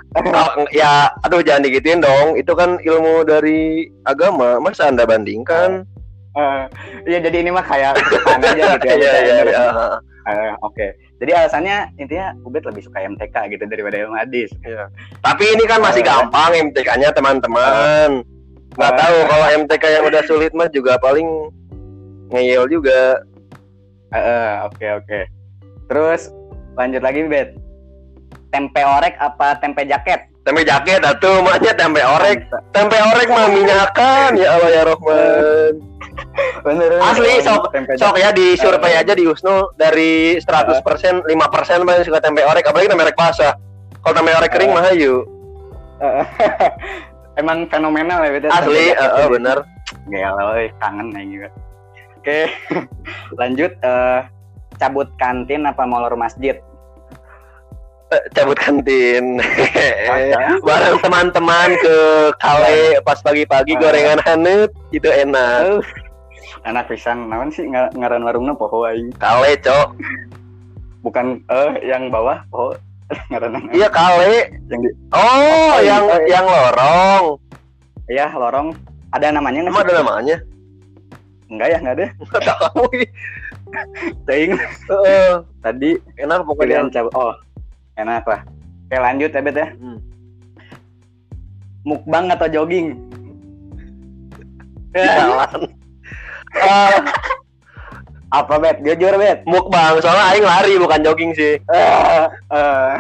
[0.70, 2.34] ya aduh jangan digituin dong.
[2.34, 4.56] Itu kan ilmu dari agama.
[4.58, 5.84] Masa Anda bandingkan?
[6.32, 6.64] Eh,
[7.04, 7.92] Iya, jadi ini mah kayak
[8.40, 8.96] aja gitu ya.
[8.96, 9.46] Iya iya Bener.
[9.48, 9.64] iya.
[10.24, 10.86] Eh, Oke.
[11.18, 14.48] Jadi alasannya intinya Ubed lebih suka MTK gitu daripada ilmu hadis.
[15.20, 16.08] Tapi ini kan masih Eh.
[16.08, 18.24] gampang MTK-nya teman-teman.
[18.72, 18.98] Nggak Eh.
[18.98, 21.28] tahu kalau MTK yang udah sulit mah juga paling
[22.30, 23.20] ngeyel juga.
[24.12, 25.20] Eh, eh, Oke, oke.
[25.88, 26.28] Terus
[26.76, 27.56] lanjut lagi, Bet.
[28.52, 30.28] Tempe orek apa tempe jaket?
[30.44, 32.44] Tempe jaket atuh maknya tempe orek.
[32.76, 35.72] Tempe orek mah minyakan ya Allah ya Rahman.
[36.66, 37.00] Bener.
[37.00, 42.20] Asli, sok- tempe Sok ya di survei aja di Husnu dari 100% 5% paling suka
[42.20, 43.56] tempe orek apalagi tempe orek basah.
[44.04, 44.92] Kalau tempe orek kering mah.
[44.92, 45.08] Eh,
[47.40, 48.44] Emang fenomenal ya, Bet.
[48.44, 49.32] ya, Asli, heeh, ini.
[49.32, 49.58] bener.
[50.04, 51.48] Woy, kangen nih juga.
[52.22, 52.46] Oke,
[53.40, 53.74] lanjut.
[53.76, 54.20] eh,
[54.78, 56.54] cabut kantin apa molor masjid?
[58.08, 59.42] Eh, Cabut kantin.
[60.06, 60.38] Masa?
[60.68, 61.96] Bareng teman-teman ke
[62.36, 63.80] kale pas pagi-pagi Ah.
[63.80, 65.60] gorengan hanet itu enak.
[65.66, 65.82] Uh,
[66.62, 69.10] anak pisan, naon sih nga- ngaran warungnya poho aing.
[69.16, 69.98] Kale, Cok.
[71.02, 72.78] Bukan eh yang bawah poho
[73.28, 74.46] ngaran Iya kale.
[74.68, 76.38] yang di Oh, Oh, yang iya.
[76.38, 77.24] yang lorong.
[78.06, 78.78] Iya, lorong.
[79.10, 80.36] Ada namanya nggak ada namanya?
[81.52, 82.06] Enggak ya, enggak ada.
[82.48, 82.84] Tahu.
[84.88, 85.32] Heeh.
[85.60, 86.92] tadi Enak pilihan pokoknya.
[86.92, 87.12] cabut.
[87.12, 87.32] Oh,
[88.00, 88.40] enak lah.
[88.88, 89.68] Oke, lanjut ya, Bet ya.
[89.76, 89.98] Hmm.
[91.84, 92.96] Mukbang atau jogging?
[94.96, 95.60] Jalan.
[96.52, 96.96] Eh,
[98.32, 98.80] Apa, Bet?
[98.80, 99.44] Jujur, Bet.
[99.44, 101.60] mukbang soalnya aing lari bukan jogging sih.
[101.60, 102.92] Eh, eh,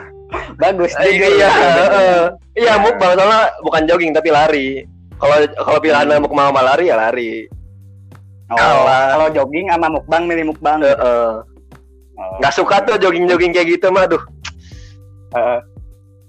[0.60, 0.92] bagus.
[1.00, 2.20] Eh, jujur, iya, heeh.
[2.56, 4.68] iya mukbang soalnya bukan jogging tapi lari.
[5.16, 7.48] Kalau kalau pilihan mukbang sama lari ya lari.
[8.54, 10.78] Oh, kalau jogging sama mukbang milih mukbang.
[10.80, 11.30] Heeh.
[12.12, 12.36] Oh.
[12.38, 14.22] Nggak suka tuh jogging jogging kayak gitu mah, aduh.
[15.32, 15.58] Heeh.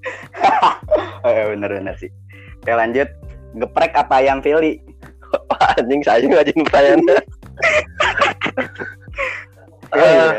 [1.24, 2.12] Eh, bener-bener sih.
[2.60, 3.08] Oke lanjut.
[3.56, 4.84] Geprek apa ayam Philly?
[5.80, 7.18] Anjing saya ngajin pertanyaannya.
[9.94, 10.32] Iya, Eh,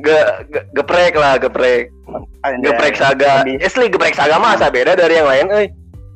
[0.00, 1.92] ge, ge- geprek lah, geprek.
[2.40, 2.72] Anjay.
[2.72, 3.44] Geprek saga.
[3.44, 5.66] Lebih- Asli geprek saga mah asa beda dari yang lain, euy.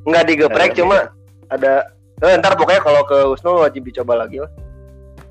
[0.08, 1.12] Enggak digeprek Eh, cuma
[1.52, 1.84] ada
[2.22, 4.50] eh, ntar pokoknya kalau ke Wisnu wajib dicoba lagi lah.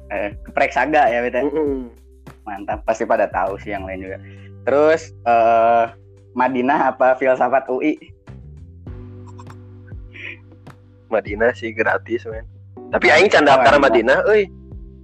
[0.08, 1.44] Eh, geprek saga ya beta.
[1.44, 1.92] Mm-mm.
[2.48, 2.84] Mantap.
[2.88, 4.18] Pasti pada tahu sih yang lain juga.
[4.64, 5.86] Terus eh
[6.38, 7.98] Madinah apa filsafat UI?
[11.08, 12.44] Madinah sih gratis, men.
[12.92, 14.52] Tapi aing can daftar Oh, Madinah, euy.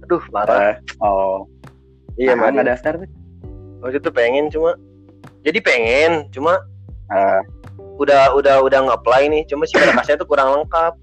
[0.04, 0.76] Aduh, parah.
[0.76, 1.48] Eh, oh.
[2.20, 2.76] iya, Nah, Madinah.
[2.76, 3.10] daftar tuh.
[3.80, 4.76] Waktu itu pengen cuma
[5.44, 6.60] jadi pengen, cuma
[7.12, 7.40] Eh,
[8.00, 10.96] udah udah udah nge-apply nih, cuma sih berkasnya tuh kurang lengkap.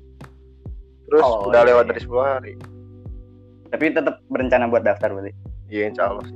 [1.12, 1.89] Terus Oh, udah iya, lewat iya.
[1.91, 2.53] dari 10 hari.
[3.68, 5.32] tapi tetap berencana buat daftar berarti.
[5.68, 6.28] Iya, insya Allah.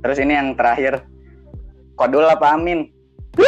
[0.00, 1.00] Terus ini yang terakhir.
[1.96, 2.92] Kodul apa Amin?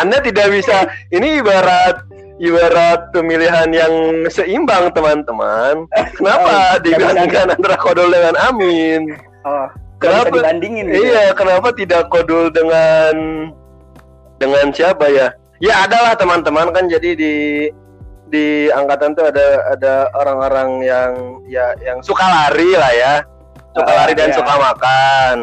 [0.00, 0.86] Anda tidak bisa.
[1.10, 2.02] Ini ibarat
[2.36, 3.92] ibarat pemilihan yang
[4.28, 5.88] seimbang teman-teman.
[6.14, 9.14] Kenapa Oh, dibandingkan antara kodol dengan Amin?
[9.46, 9.66] Oh,
[9.96, 10.28] Kenapa?
[10.28, 11.00] dibandingin gitu?
[11.08, 13.14] Iya, kenapa tidak kodol dengan
[14.36, 15.32] dengan siapa ya?
[15.58, 17.34] Ya adalah teman-teman kan jadi di
[18.26, 21.10] di angkatan tuh ada ada orang-orang yang
[21.46, 23.14] ya yang suka lari lah ya.
[23.72, 24.36] Suka Ah, lari dan iya.
[24.36, 25.36] suka makan.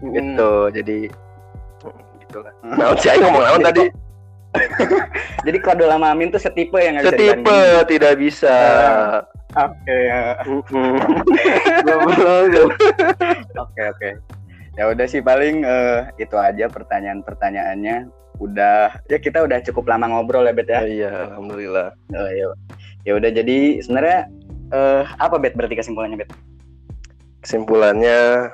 [0.00, 0.12] Hmm.
[0.12, 0.52] Gitu.
[0.74, 0.98] Jadi
[2.20, 2.52] gitu lah.
[2.62, 3.84] Nah, saya ngomong naon tadi?
[5.46, 7.86] Jadi kode lama Amin tuh setipe yang nggak bisa Setipe dibandingin.
[7.86, 8.56] tidak bisa.
[9.50, 10.22] Oke, ya.
[13.56, 14.10] Oke oke.
[14.74, 17.96] Ya udah sih paling eh, itu aja pertanyaan-pertanyaannya.
[18.40, 20.80] Udah ya kita udah cukup lama ngobrol ya Bet ya.
[20.80, 21.92] Iya, alhamdulillah.
[22.16, 22.48] Oh, ya.
[23.04, 24.20] Ya udah jadi sebenarnya
[24.72, 26.32] eh, apa Bet berarti kesimpulannya Bet?
[27.44, 28.48] Kesimpulannya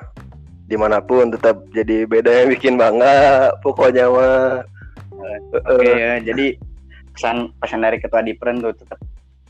[0.67, 3.55] di mana pun tetap jadi beda yang bikin bangga.
[3.63, 4.67] Pokoknya mah.
[5.55, 6.59] Oke ya, jadi
[7.15, 8.99] pesan pesan dari ketua Dipren tuh tetap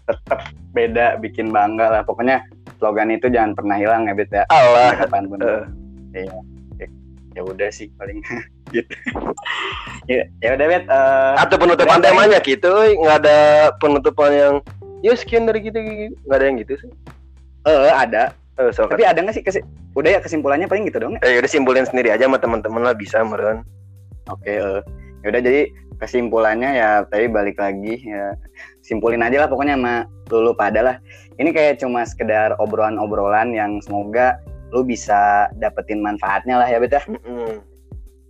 [0.07, 0.39] tetap
[0.71, 2.01] beda bikin bangga lah.
[2.05, 2.45] Pokoknya
[2.77, 4.45] slogan itu jangan pernah hilang ya Bet ya.
[4.53, 4.93] Allah.
[5.01, 5.41] Kapan pun.
[5.41, 5.65] Eh.
[6.23, 6.56] Iya.
[7.37, 8.17] Ya- Ya udah sih paling
[8.73, 8.89] gitu.
[10.09, 10.83] ya ya udah Bet.
[10.83, 13.37] eh, Atau penutupan Berapa temanya gitu, nggak ada
[13.77, 14.53] penutupan yang
[14.99, 16.17] ya sekian dari gitu, gitu.
[16.25, 16.89] nggak ada yang gitu sih.
[17.63, 18.33] eh, ada.
[18.57, 19.61] Eh, so, Tapi ada nggak sih kesi
[19.93, 21.21] udah ya kesimpulannya paling gitu dong ya?
[21.21, 23.61] eh, udah simpulin sendiri aja sama teman-teman lah bisa meren.
[24.27, 24.81] Oke, eh.
[25.21, 25.61] ya udah jadi
[25.97, 28.33] kesimpulannya ya tadi balik lagi ya
[28.81, 29.95] simpulin aja lah pokoknya sama
[30.27, 30.95] lulu pada lah.
[31.37, 37.03] Ini kayak cuma sekedar obrolan-obrolan yang semoga lu bisa dapetin manfaatnya lah ya Bet ya.
[37.07, 37.63] Mm-mm.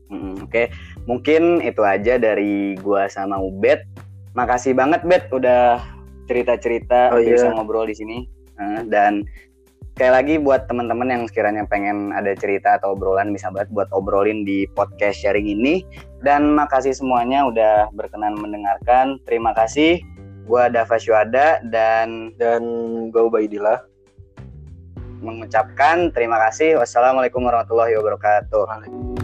[0.08, 0.72] Mm, Oke,
[1.04, 3.84] mungkin itu aja dari gua sama Ubed.
[4.40, 5.84] Makasih banget Bet udah
[6.32, 7.56] cerita-cerita Oh, bisa iya.
[7.56, 8.18] ngobrol di sini.
[8.58, 9.28] Eh, dan
[9.98, 14.48] sekali lagi buat teman-teman yang sekiranya pengen ada cerita atau obrolan bisa banget buat obrolin
[14.48, 15.84] di podcast sharing ini.
[16.24, 19.20] Dan makasih semuanya udah berkenan mendengarkan.
[19.28, 20.00] Terima kasih.
[20.48, 22.64] Gua Dava Syuada dan Dan
[23.12, 23.97] gue Ubaidillah.
[25.20, 26.78] Mengucapkan terima kasih.
[26.82, 29.17] Wassalamualaikum warahmatullahi wabarakatuh.